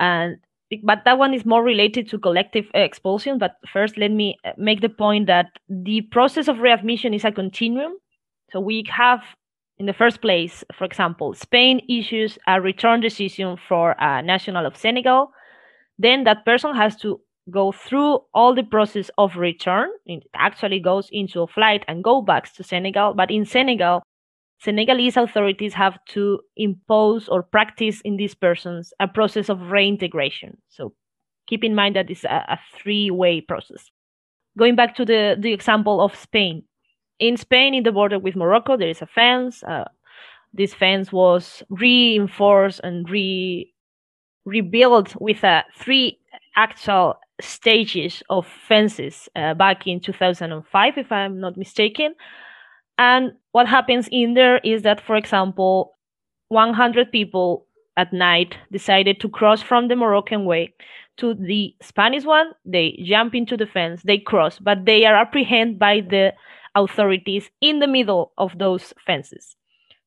and 0.00 0.38
but 0.82 1.04
that 1.04 1.18
one 1.18 1.32
is 1.32 1.44
more 1.44 1.62
related 1.62 2.08
to 2.08 2.18
collective 2.18 2.66
expulsion. 2.74 3.38
But 3.38 3.56
first, 3.72 3.96
let 3.96 4.10
me 4.10 4.36
uh, 4.44 4.52
make 4.56 4.80
the 4.80 4.88
point 4.88 5.26
that 5.26 5.46
the 5.68 6.00
process 6.10 6.48
of 6.48 6.58
readmission 6.58 7.14
is 7.14 7.24
a 7.24 7.30
continuum. 7.30 7.92
So 8.50 8.60
we 8.60 8.84
have, 8.90 9.20
in 9.78 9.86
the 9.86 9.92
first 9.92 10.22
place, 10.22 10.64
for 10.76 10.84
example, 10.84 11.34
Spain 11.34 11.80
issues 11.88 12.38
a 12.46 12.60
return 12.60 13.00
decision 13.00 13.56
for 13.68 13.94
a 13.98 14.22
national 14.22 14.66
of 14.66 14.76
Senegal. 14.76 15.30
Then 15.98 16.24
that 16.24 16.44
person 16.44 16.74
has 16.74 16.96
to 16.96 17.20
go 17.50 17.72
through 17.72 18.20
all 18.34 18.54
the 18.54 18.62
process 18.62 19.10
of 19.18 19.36
return. 19.36 19.88
It 20.06 20.24
actually 20.34 20.80
goes 20.80 21.08
into 21.12 21.42
a 21.42 21.46
flight 21.46 21.84
and 21.88 22.02
go 22.02 22.22
back 22.22 22.52
to 22.54 22.64
Senegal. 22.64 23.14
But 23.14 23.30
in 23.30 23.44
Senegal, 23.44 24.02
Senegalese 24.58 25.16
authorities 25.16 25.74
have 25.74 25.98
to 26.06 26.40
impose 26.56 27.28
or 27.28 27.42
practice 27.42 28.00
in 28.00 28.16
these 28.16 28.34
persons 28.34 28.92
a 28.98 29.06
process 29.06 29.48
of 29.48 29.70
reintegration. 29.70 30.56
So 30.68 30.94
keep 31.46 31.62
in 31.62 31.74
mind 31.74 31.96
that 31.96 32.10
it's 32.10 32.24
a, 32.24 32.44
a 32.48 32.58
three 32.76 33.10
way 33.10 33.40
process. 33.42 33.90
Going 34.58 34.74
back 34.74 34.96
to 34.96 35.04
the, 35.04 35.36
the 35.38 35.52
example 35.52 36.00
of 36.00 36.16
Spain. 36.16 36.64
In 37.18 37.36
Spain, 37.36 37.74
in 37.74 37.82
the 37.82 37.92
border 37.92 38.18
with 38.18 38.36
Morocco, 38.36 38.76
there 38.76 38.90
is 38.90 39.02
a 39.02 39.06
fence. 39.06 39.62
Uh, 39.62 39.84
this 40.52 40.74
fence 40.74 41.12
was 41.12 41.62
reinforced 41.70 42.80
and 42.82 43.08
re 43.08 43.72
rebuilt 44.44 45.20
with 45.20 45.42
uh, 45.42 45.62
three 45.76 46.18
actual 46.56 47.18
stages 47.40 48.22
of 48.30 48.46
fences 48.46 49.28
uh, 49.36 49.54
back 49.54 49.86
in 49.86 50.00
2005, 50.00 50.98
if 50.98 51.12
I'm 51.12 51.40
not 51.40 51.56
mistaken. 51.56 52.14
And 52.98 53.32
what 53.52 53.66
happens 53.66 54.08
in 54.10 54.34
there 54.34 54.58
is 54.58 54.82
that, 54.82 55.00
for 55.00 55.16
example, 55.16 55.96
100 56.48 57.12
people 57.12 57.66
at 57.96 58.12
night 58.12 58.56
decided 58.72 59.20
to 59.20 59.28
cross 59.28 59.62
from 59.62 59.88
the 59.88 59.96
Moroccan 59.96 60.44
way 60.44 60.74
to 61.18 61.34
the 61.34 61.74
Spanish 61.82 62.24
one. 62.24 62.52
They 62.64 63.02
jump 63.04 63.34
into 63.34 63.56
the 63.56 63.66
fence, 63.66 64.02
they 64.02 64.18
cross, 64.18 64.58
but 64.58 64.84
they 64.84 65.04
are 65.04 65.16
apprehended 65.16 65.78
by 65.78 66.00
the 66.00 66.32
authorities 66.76 67.50
in 67.60 67.80
the 67.80 67.88
middle 67.88 68.32
of 68.38 68.58
those 68.58 68.94
fences. 69.04 69.56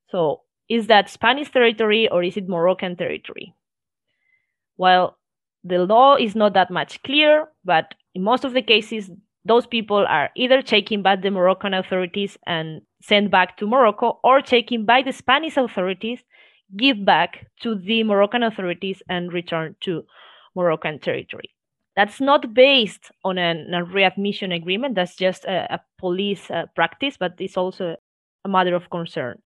So, 0.09 0.41
is 0.69 0.87
that 0.87 1.09
Spanish 1.09 1.51
territory 1.51 2.07
or 2.07 2.23
is 2.23 2.37
it 2.37 2.47
Moroccan 2.47 2.95
territory? 2.95 3.53
Well, 4.77 5.17
the 5.63 5.79
law 5.79 6.15
is 6.15 6.35
not 6.35 6.53
that 6.53 6.71
much 6.71 7.01
clear, 7.03 7.47
but 7.65 7.95
in 8.13 8.23
most 8.23 8.45
of 8.45 8.53
the 8.53 8.61
cases, 8.61 9.11
those 9.43 9.65
people 9.65 10.05
are 10.07 10.29
either 10.35 10.61
taken 10.61 11.01
by 11.01 11.15
the 11.15 11.31
Moroccan 11.31 11.73
authorities 11.73 12.37
and 12.45 12.81
sent 13.01 13.31
back 13.31 13.57
to 13.57 13.67
Morocco 13.67 14.19
or 14.23 14.41
taken 14.41 14.85
by 14.85 15.01
the 15.01 15.11
Spanish 15.11 15.57
authorities, 15.57 16.19
give 16.77 17.03
back 17.03 17.47
to 17.61 17.75
the 17.75 18.03
Moroccan 18.03 18.43
authorities 18.43 19.01
and 19.09 19.33
return 19.33 19.75
to 19.81 20.03
Moroccan 20.55 20.99
territory. 20.99 21.49
That's 21.99 22.21
not 22.21 22.53
based 22.53 23.11
on 23.25 23.37
an, 23.37 23.73
a 23.73 23.83
readmission 23.83 24.53
agreement, 24.53 24.95
that's 24.95 25.17
just 25.17 25.43
a, 25.43 25.73
a 25.73 25.81
police 25.97 26.49
uh, 26.49 26.67
practice, 26.73 27.17
but 27.19 27.33
it's 27.39 27.57
also 27.57 27.97
a 28.45 28.47
matter 28.47 28.73
of 28.73 28.89
concern. 28.89 29.41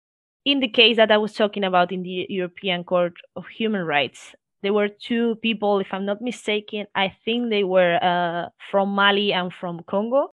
In 0.47 0.61
the 0.61 0.69
case 0.69 0.97
that 0.97 1.11
I 1.11 1.19
was 1.19 1.35
talking 1.35 1.63
about 1.63 1.93
in 1.93 2.05
the 2.05 2.25
European 2.31 2.85
Court 2.85 3.13
of 3.37 3.45
Human 3.49 3.85
Rights, 3.85 4.35
there 4.63 4.73
were 4.73 4.89
two 4.89 5.35
people, 5.43 5.81
if 5.81 5.89
I'm 5.93 6.07
not 6.07 6.23
mistaken, 6.23 6.87
I 6.95 7.13
think 7.23 7.51
they 7.51 7.65
were 7.65 8.03
uh, 8.03 8.49
from 8.71 8.95
Mali 8.95 9.31
and 9.31 9.53
from 9.53 9.83
Congo. 9.87 10.31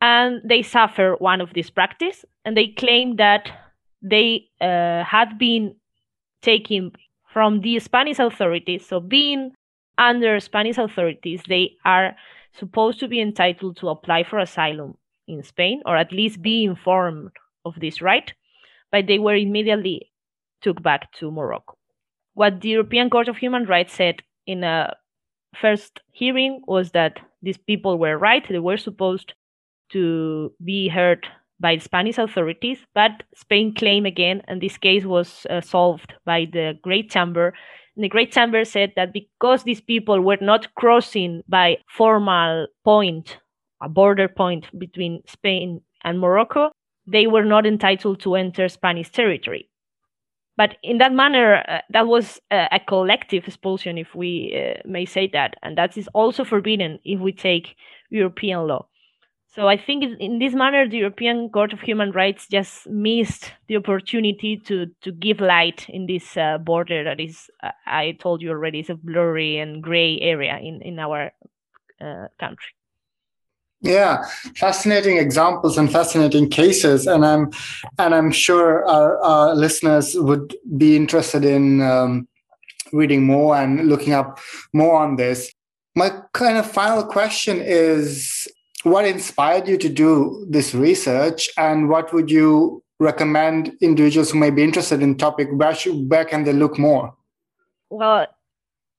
And 0.00 0.42
they 0.48 0.62
suffer 0.62 1.16
one 1.18 1.40
of 1.40 1.52
this 1.52 1.68
practice, 1.68 2.24
and 2.44 2.56
they 2.56 2.68
claim 2.68 3.16
that 3.16 3.50
they 4.00 4.46
uh, 4.60 5.02
had 5.02 5.36
been 5.36 5.74
taken 6.42 6.92
from 7.32 7.62
the 7.62 7.80
Spanish 7.80 8.20
authorities. 8.20 8.86
So, 8.86 9.00
being 9.00 9.50
under 10.00 10.40
Spanish 10.40 10.78
authorities, 10.78 11.42
they 11.48 11.76
are 11.84 12.16
supposed 12.58 12.98
to 13.00 13.08
be 13.08 13.20
entitled 13.20 13.76
to 13.76 13.88
apply 13.88 14.24
for 14.24 14.40
asylum 14.40 14.96
in 15.28 15.44
Spain, 15.44 15.82
or 15.86 15.96
at 15.96 16.10
least 16.10 16.42
be 16.42 16.64
informed 16.64 17.30
of 17.64 17.78
this 17.78 18.02
right. 18.02 18.32
But 18.90 19.06
they 19.06 19.20
were 19.20 19.36
immediately 19.36 20.10
took 20.60 20.82
back 20.82 21.12
to 21.12 21.30
Morocco 21.30 21.76
what 22.34 22.60
the 22.60 22.70
European 22.70 23.10
Court 23.10 23.28
of 23.28 23.36
Human 23.36 23.64
Rights 23.66 23.92
said 23.92 24.22
in 24.46 24.64
a 24.64 24.94
first 25.54 26.00
hearing 26.12 26.62
was 26.66 26.92
that 26.92 27.18
these 27.42 27.58
people 27.58 27.98
were 27.98 28.16
right. 28.16 28.46
They 28.48 28.58
were 28.58 28.76
supposed 28.76 29.34
to 29.92 30.52
be 30.64 30.88
heard 30.88 31.26
by 31.58 31.76
Spanish 31.78 32.16
authorities, 32.16 32.78
but 32.94 33.22
Spain 33.34 33.74
claimed 33.74 34.06
again, 34.06 34.42
and 34.48 34.62
this 34.62 34.78
case 34.78 35.04
was 35.04 35.46
uh, 35.50 35.60
solved 35.60 36.14
by 36.24 36.46
the 36.50 36.78
Great 36.82 37.10
Chamber. 37.10 37.52
The 38.00 38.08
Great 38.08 38.32
Chamber 38.32 38.64
said 38.64 38.94
that 38.96 39.12
because 39.12 39.64
these 39.64 39.82
people 39.82 40.22
were 40.22 40.38
not 40.40 40.74
crossing 40.74 41.42
by 41.46 41.76
formal 41.86 42.66
point, 42.82 43.36
a 43.82 43.90
border 43.90 44.26
point 44.26 44.66
between 44.78 45.22
Spain 45.26 45.82
and 46.02 46.18
Morocco, 46.18 46.70
they 47.06 47.26
were 47.26 47.44
not 47.44 47.66
entitled 47.66 48.20
to 48.20 48.36
enter 48.36 48.70
Spanish 48.70 49.10
territory. 49.10 49.68
But 50.56 50.76
in 50.82 50.96
that 50.96 51.12
manner, 51.12 51.62
uh, 51.68 51.80
that 51.90 52.06
was 52.06 52.40
a, 52.50 52.68
a, 52.72 52.80
collective 52.80 53.46
expulsion, 53.46 53.98
if 53.98 54.14
we 54.14 54.54
uh, 54.56 54.80
may 54.88 55.04
say 55.04 55.28
that, 55.34 55.56
and 55.62 55.76
that 55.76 55.98
is 55.98 56.08
also 56.14 56.42
forbidden 56.42 56.98
if 57.04 57.20
we 57.20 57.32
take 57.32 57.76
European 58.08 58.66
law. 58.66 58.86
So 59.52 59.66
I 59.66 59.76
think 59.76 60.04
in 60.20 60.38
this 60.38 60.54
manner, 60.54 60.88
the 60.88 60.98
European 60.98 61.48
Court 61.48 61.72
of 61.72 61.80
Human 61.80 62.12
Rights 62.12 62.46
just 62.48 62.88
missed 62.88 63.52
the 63.66 63.76
opportunity 63.76 64.56
to 64.66 64.86
to 65.02 65.10
give 65.10 65.40
light 65.40 65.88
in 65.88 66.06
this 66.06 66.36
uh, 66.36 66.58
border 66.58 67.02
that 67.02 67.18
is, 67.18 67.50
uh, 67.62 67.72
I 67.84 68.16
told 68.20 68.42
you 68.42 68.50
already, 68.50 68.78
is 68.78 68.90
a 68.90 68.94
blurry 68.94 69.58
and 69.58 69.82
gray 69.82 70.20
area 70.20 70.56
in 70.58 70.82
in 70.82 71.00
our 71.00 71.32
uh, 72.00 72.28
country. 72.38 72.72
Yeah, 73.82 74.24
fascinating 74.56 75.16
examples 75.16 75.78
and 75.78 75.90
fascinating 75.90 76.48
cases, 76.48 77.08
and 77.08 77.26
I'm 77.26 77.50
and 77.98 78.14
I'm 78.14 78.30
sure 78.30 78.86
our, 78.86 79.18
our 79.18 79.54
listeners 79.56 80.14
would 80.14 80.54
be 80.76 80.94
interested 80.94 81.44
in 81.44 81.82
um, 81.82 82.28
reading 82.92 83.26
more 83.26 83.56
and 83.56 83.88
looking 83.88 84.12
up 84.12 84.38
more 84.72 84.96
on 85.02 85.16
this. 85.16 85.52
My 85.96 86.10
kind 86.34 86.56
of 86.56 86.70
final 86.70 87.04
question 87.04 87.60
is 87.60 88.46
what 88.84 89.04
inspired 89.04 89.68
you 89.68 89.76
to 89.78 89.88
do 89.88 90.46
this 90.48 90.74
research 90.74 91.48
and 91.56 91.88
what 91.88 92.12
would 92.12 92.30
you 92.30 92.82
recommend 92.98 93.76
individuals 93.80 94.30
who 94.30 94.38
may 94.38 94.50
be 94.50 94.62
interested 94.62 95.02
in 95.02 95.16
topic 95.16 95.48
where 95.52 95.74
should 95.74 96.08
where 96.10 96.24
can 96.24 96.44
they 96.44 96.52
look 96.52 96.78
more? 96.78 97.14
Well 97.88 98.26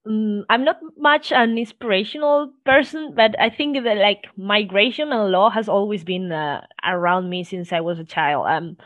um, 0.06 0.44
i'm 0.50 0.64
not 0.64 0.78
much 0.96 1.30
an 1.32 1.56
inspirational 1.56 2.52
person 2.64 3.12
but 3.14 3.38
i 3.40 3.48
think 3.48 3.82
that 3.84 3.96
like 3.98 4.26
migration 4.36 5.12
and 5.12 5.30
law 5.30 5.48
has 5.48 5.68
always 5.68 6.02
been 6.02 6.32
uh, 6.32 6.60
around 6.84 7.30
me 7.30 7.44
since 7.44 7.72
i 7.72 7.80
was 7.80 7.98
a 7.98 8.04
child. 8.04 8.46
Um 8.48 8.76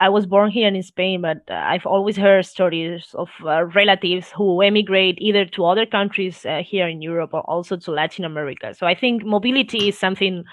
I 0.00 0.08
was 0.08 0.26
born 0.26 0.50
here 0.50 0.68
in 0.68 0.82
Spain, 0.82 1.22
but 1.22 1.42
uh, 1.50 1.54
I've 1.54 1.86
always 1.86 2.16
heard 2.16 2.46
stories 2.46 3.14
of 3.14 3.28
uh, 3.44 3.64
relatives 3.64 4.30
who 4.30 4.62
emigrate 4.62 5.18
either 5.20 5.44
to 5.46 5.64
other 5.64 5.86
countries 5.86 6.46
uh, 6.46 6.62
here 6.64 6.86
in 6.88 7.02
Europe 7.02 7.30
or 7.32 7.40
also 7.50 7.76
to 7.76 7.90
Latin 7.90 8.24
America. 8.24 8.74
So 8.74 8.86
I 8.86 8.94
think 8.94 9.24
mobility 9.24 9.88
is 9.88 9.98
something 9.98 10.44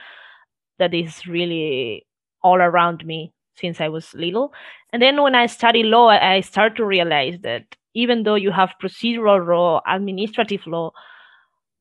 that 0.79 0.93
is 0.93 1.27
really 1.27 2.07
all 2.41 2.57
around 2.57 3.05
me 3.05 3.33
since 3.55 3.81
I 3.81 3.89
was 3.89 4.13
little. 4.13 4.53
And 4.93 5.01
then 5.01 5.21
when 5.21 5.35
I 5.35 5.45
study 5.45 5.83
law, 5.83 6.07
I 6.07 6.41
start 6.41 6.75
to 6.77 6.85
realize 6.85 7.35
that 7.43 7.75
even 7.93 8.23
though 8.23 8.35
you 8.35 8.51
have 8.51 8.73
procedural 8.81 9.45
law, 9.47 9.81
administrative 9.87 10.65
law, 10.65 10.91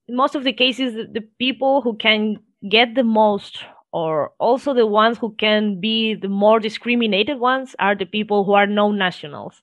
in 0.06 0.16
most 0.16 0.34
of 0.34 0.44
the 0.44 0.52
cases, 0.52 0.94
the 1.12 1.22
people 1.38 1.82
who 1.82 1.96
can 1.96 2.38
get 2.68 2.94
the 2.94 3.04
most 3.04 3.64
or 3.98 4.32
also 4.38 4.74
the 4.74 4.86
ones 4.86 5.18
who 5.18 5.30
can 5.44 5.80
be 5.80 6.14
the 6.14 6.28
more 6.28 6.60
discriminated 6.60 7.38
ones 7.40 7.74
are 7.78 7.94
the 7.96 8.06
people 8.16 8.44
who 8.44 8.52
are 8.52 8.66
non 8.66 8.98
nationals 8.98 9.62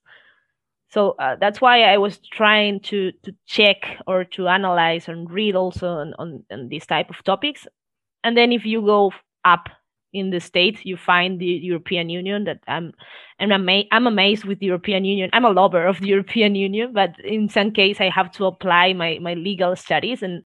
so 0.90 1.12
uh, 1.20 1.36
that's 1.40 1.62
why 1.62 1.84
i 1.84 1.98
was 1.98 2.20
trying 2.40 2.80
to 2.80 3.12
to 3.24 3.34
check 3.46 3.98
or 4.08 4.24
to 4.24 4.48
analyze 4.48 5.08
and 5.08 5.32
read 5.32 5.56
also 5.56 5.88
on, 5.88 6.14
on, 6.20 6.44
on 6.52 6.70
these 6.70 6.86
type 6.86 7.10
of 7.10 7.24
topics. 7.24 7.68
And 8.24 8.36
then 8.38 8.52
if 8.52 8.66
you 8.66 8.82
go 8.82 9.12
up 9.44 9.70
in 10.14 10.30
the 10.32 10.40
states 10.40 10.80
you 10.86 10.96
find 10.98 11.40
the 11.40 11.46
european 11.72 12.10
union 12.10 12.46
that 12.46 12.60
i'm 12.68 12.94
I'm, 13.40 13.52
ama- 13.52 13.90
I'm 13.92 14.08
amazed 14.08 14.46
with 14.46 14.60
the 14.60 14.68
european 14.68 15.04
union. 15.04 15.30
I'm 15.34 15.46
a 15.46 15.52
lover 15.52 15.86
of 15.86 16.00
the 16.00 16.08
european 16.08 16.56
union 16.56 16.94
but 16.94 17.20
in 17.20 17.50
some 17.50 17.72
case 17.72 18.00
i 18.00 18.10
have 18.10 18.32
to 18.38 18.46
apply 18.46 18.94
my 18.94 19.20
my 19.22 19.34
legal 19.34 19.76
studies 19.76 20.24
and 20.24 20.44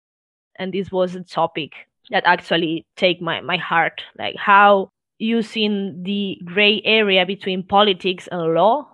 and 0.58 0.74
this 0.74 0.92
was 0.92 1.16
a 1.16 1.24
topic 1.24 1.72
that 2.10 2.24
actually 2.26 2.86
take 2.96 3.22
my, 3.22 3.42
my 3.42 3.58
heart. 3.58 4.02
Like 4.18 4.36
how 4.36 4.90
using 5.18 6.02
the 6.04 6.38
gray 6.46 6.82
area 6.86 7.26
between 7.26 7.64
politics 7.64 8.28
and 8.32 8.54
law 8.54 8.88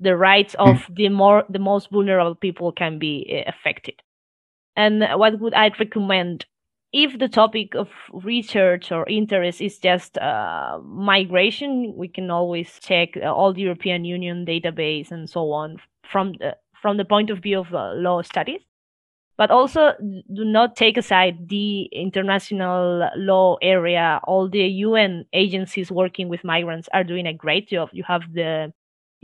the 0.00 0.16
rights 0.16 0.54
of 0.58 0.76
mm. 0.76 0.96
the 0.96 1.08
more 1.08 1.44
the 1.48 1.58
most 1.58 1.90
vulnerable 1.90 2.34
people 2.34 2.72
can 2.72 2.98
be 2.98 3.26
uh, 3.30 3.48
affected. 3.48 3.94
And 4.76 5.04
what 5.18 5.40
would 5.40 5.54
i 5.54 5.70
recommend? 5.78 6.46
If 6.92 7.18
the 7.18 7.28
topic 7.28 7.74
of 7.74 7.88
research 8.12 8.92
or 8.92 9.08
interest 9.08 9.60
is 9.60 9.78
just 9.78 10.16
uh, 10.18 10.78
migration 10.84 11.94
we 11.96 12.08
can 12.08 12.30
always 12.30 12.78
check 12.80 13.16
uh, 13.16 13.32
all 13.32 13.52
the 13.52 13.62
european 13.62 14.04
union 14.04 14.46
database 14.46 15.10
and 15.10 15.28
so 15.28 15.50
on 15.50 15.78
from 16.12 16.34
the 16.38 16.56
from 16.80 16.96
the 16.96 17.04
point 17.04 17.30
of 17.30 17.38
view 17.38 17.58
of 17.58 17.74
uh, 17.74 17.94
law 17.94 18.22
studies 18.22 18.60
but 19.36 19.50
also 19.50 19.92
do 20.00 20.44
not 20.44 20.76
take 20.76 20.96
aside 20.96 21.48
the 21.48 21.84
international 21.92 23.08
law 23.16 23.56
area. 23.62 24.20
All 24.24 24.48
the 24.48 24.60
UN 24.60 25.24
agencies 25.32 25.90
working 25.90 26.28
with 26.28 26.44
migrants 26.44 26.88
are 26.92 27.04
doing 27.04 27.26
a 27.26 27.34
great 27.34 27.68
job. 27.68 27.88
You 27.92 28.04
have 28.06 28.22
the 28.32 28.72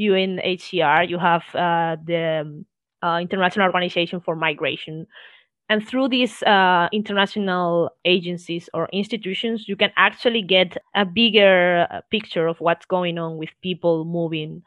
UNHCR, 0.01 1.09
you 1.09 1.19
have 1.19 1.43
uh, 1.55 1.97
the 2.05 2.65
uh, 3.03 3.19
International 3.21 3.67
Organization 3.67 4.21
for 4.21 4.35
Migration. 4.35 5.07
And 5.69 5.87
through 5.87 6.09
these 6.09 6.43
uh, 6.43 6.89
international 6.93 7.91
agencies 8.05 8.69
or 8.75 8.89
institutions, 8.93 9.69
you 9.69 9.77
can 9.77 9.93
actually 9.97 10.43
get 10.43 10.77
a 10.97 11.05
bigger 11.05 11.87
uh, 11.89 12.01
picture 12.11 12.49
of 12.49 12.59
what's 12.59 12.87
going 12.87 13.19
on 13.19 13.37
with 13.37 13.51
people 13.63 14.05
moving 14.05 14.63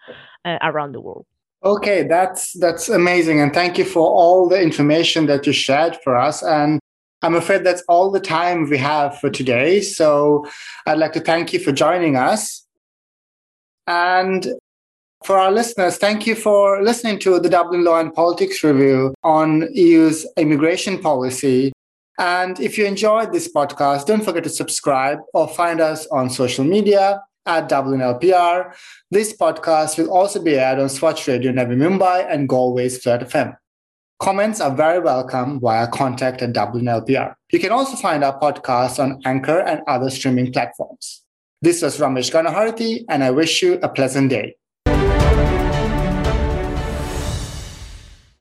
uh, 0.45 0.59
around 0.61 0.93
the 0.93 1.01
world. 1.01 1.25
Okay, 1.65 2.03
that's 2.03 2.51
that's 2.59 2.89
amazing, 2.89 3.39
and 3.39 3.53
thank 3.53 3.77
you 3.77 3.85
for 3.85 4.05
all 4.05 4.49
the 4.49 4.61
information 4.61 5.27
that 5.27 5.47
you 5.47 5.53
shared 5.53 5.95
for 6.03 6.17
us. 6.17 6.43
And 6.43 6.79
I'm 7.21 7.35
afraid 7.35 7.63
that's 7.63 7.83
all 7.87 8.11
the 8.11 8.19
time 8.19 8.69
we 8.69 8.77
have 8.79 9.17
for 9.19 9.29
today. 9.29 9.79
So 9.79 10.45
I'd 10.85 10.97
like 10.97 11.13
to 11.13 11.21
thank 11.21 11.53
you 11.53 11.59
for 11.59 11.71
joining 11.71 12.17
us. 12.17 12.65
And 13.87 14.45
for 15.23 15.37
our 15.37 15.51
listeners, 15.51 15.97
thank 15.97 16.27
you 16.27 16.35
for 16.35 16.83
listening 16.83 17.17
to 17.19 17.39
the 17.39 17.49
Dublin 17.49 17.85
Law 17.85 17.97
and 18.01 18.13
Politics 18.13 18.61
review 18.61 19.13
on 19.23 19.69
EU's 19.73 20.27
immigration 20.35 20.99
policy. 20.99 21.71
And 22.19 22.59
if 22.59 22.77
you 22.77 22.85
enjoyed 22.85 23.31
this 23.31 23.51
podcast, 23.51 24.05
don't 24.05 24.23
forget 24.23 24.43
to 24.43 24.49
subscribe 24.49 25.19
or 25.33 25.47
find 25.47 25.79
us 25.79 26.07
on 26.07 26.29
social 26.29 26.65
media 26.65 27.21
at 27.45 27.69
Dublin 27.69 27.99
LPR. 27.99 28.73
This 29.11 29.35
podcast 29.35 29.97
will 29.97 30.11
also 30.11 30.41
be 30.41 30.55
aired 30.55 30.79
on 30.79 30.89
Swatch 30.89 31.27
Radio 31.27 31.51
Navi 31.51 31.75
Mumbai 31.75 32.25
and 32.29 32.47
Galway's 32.47 33.01
Flirt 33.01 33.21
FM. 33.21 33.55
Comments 34.19 34.61
are 34.61 34.73
very 34.73 34.99
welcome 34.99 35.59
via 35.59 35.87
contact 35.87 36.41
at 36.41 36.53
Dublin 36.53 36.85
LPR. 36.85 37.35
You 37.51 37.59
can 37.59 37.71
also 37.71 37.97
find 37.97 38.23
our 38.23 38.39
podcast 38.39 38.97
on 38.97 39.19
Anchor 39.25 39.59
and 39.59 39.81
other 39.87 40.09
streaming 40.09 40.53
platforms. 40.53 41.23
This 41.61 41.81
was 41.81 41.97
Ramesh 41.97 42.31
Ganaharathi, 42.31 43.05
and 43.09 43.23
I 43.23 43.31
wish 43.31 43.61
you 43.61 43.79
a 43.81 43.89
pleasant 43.89 44.29
day. 44.29 44.55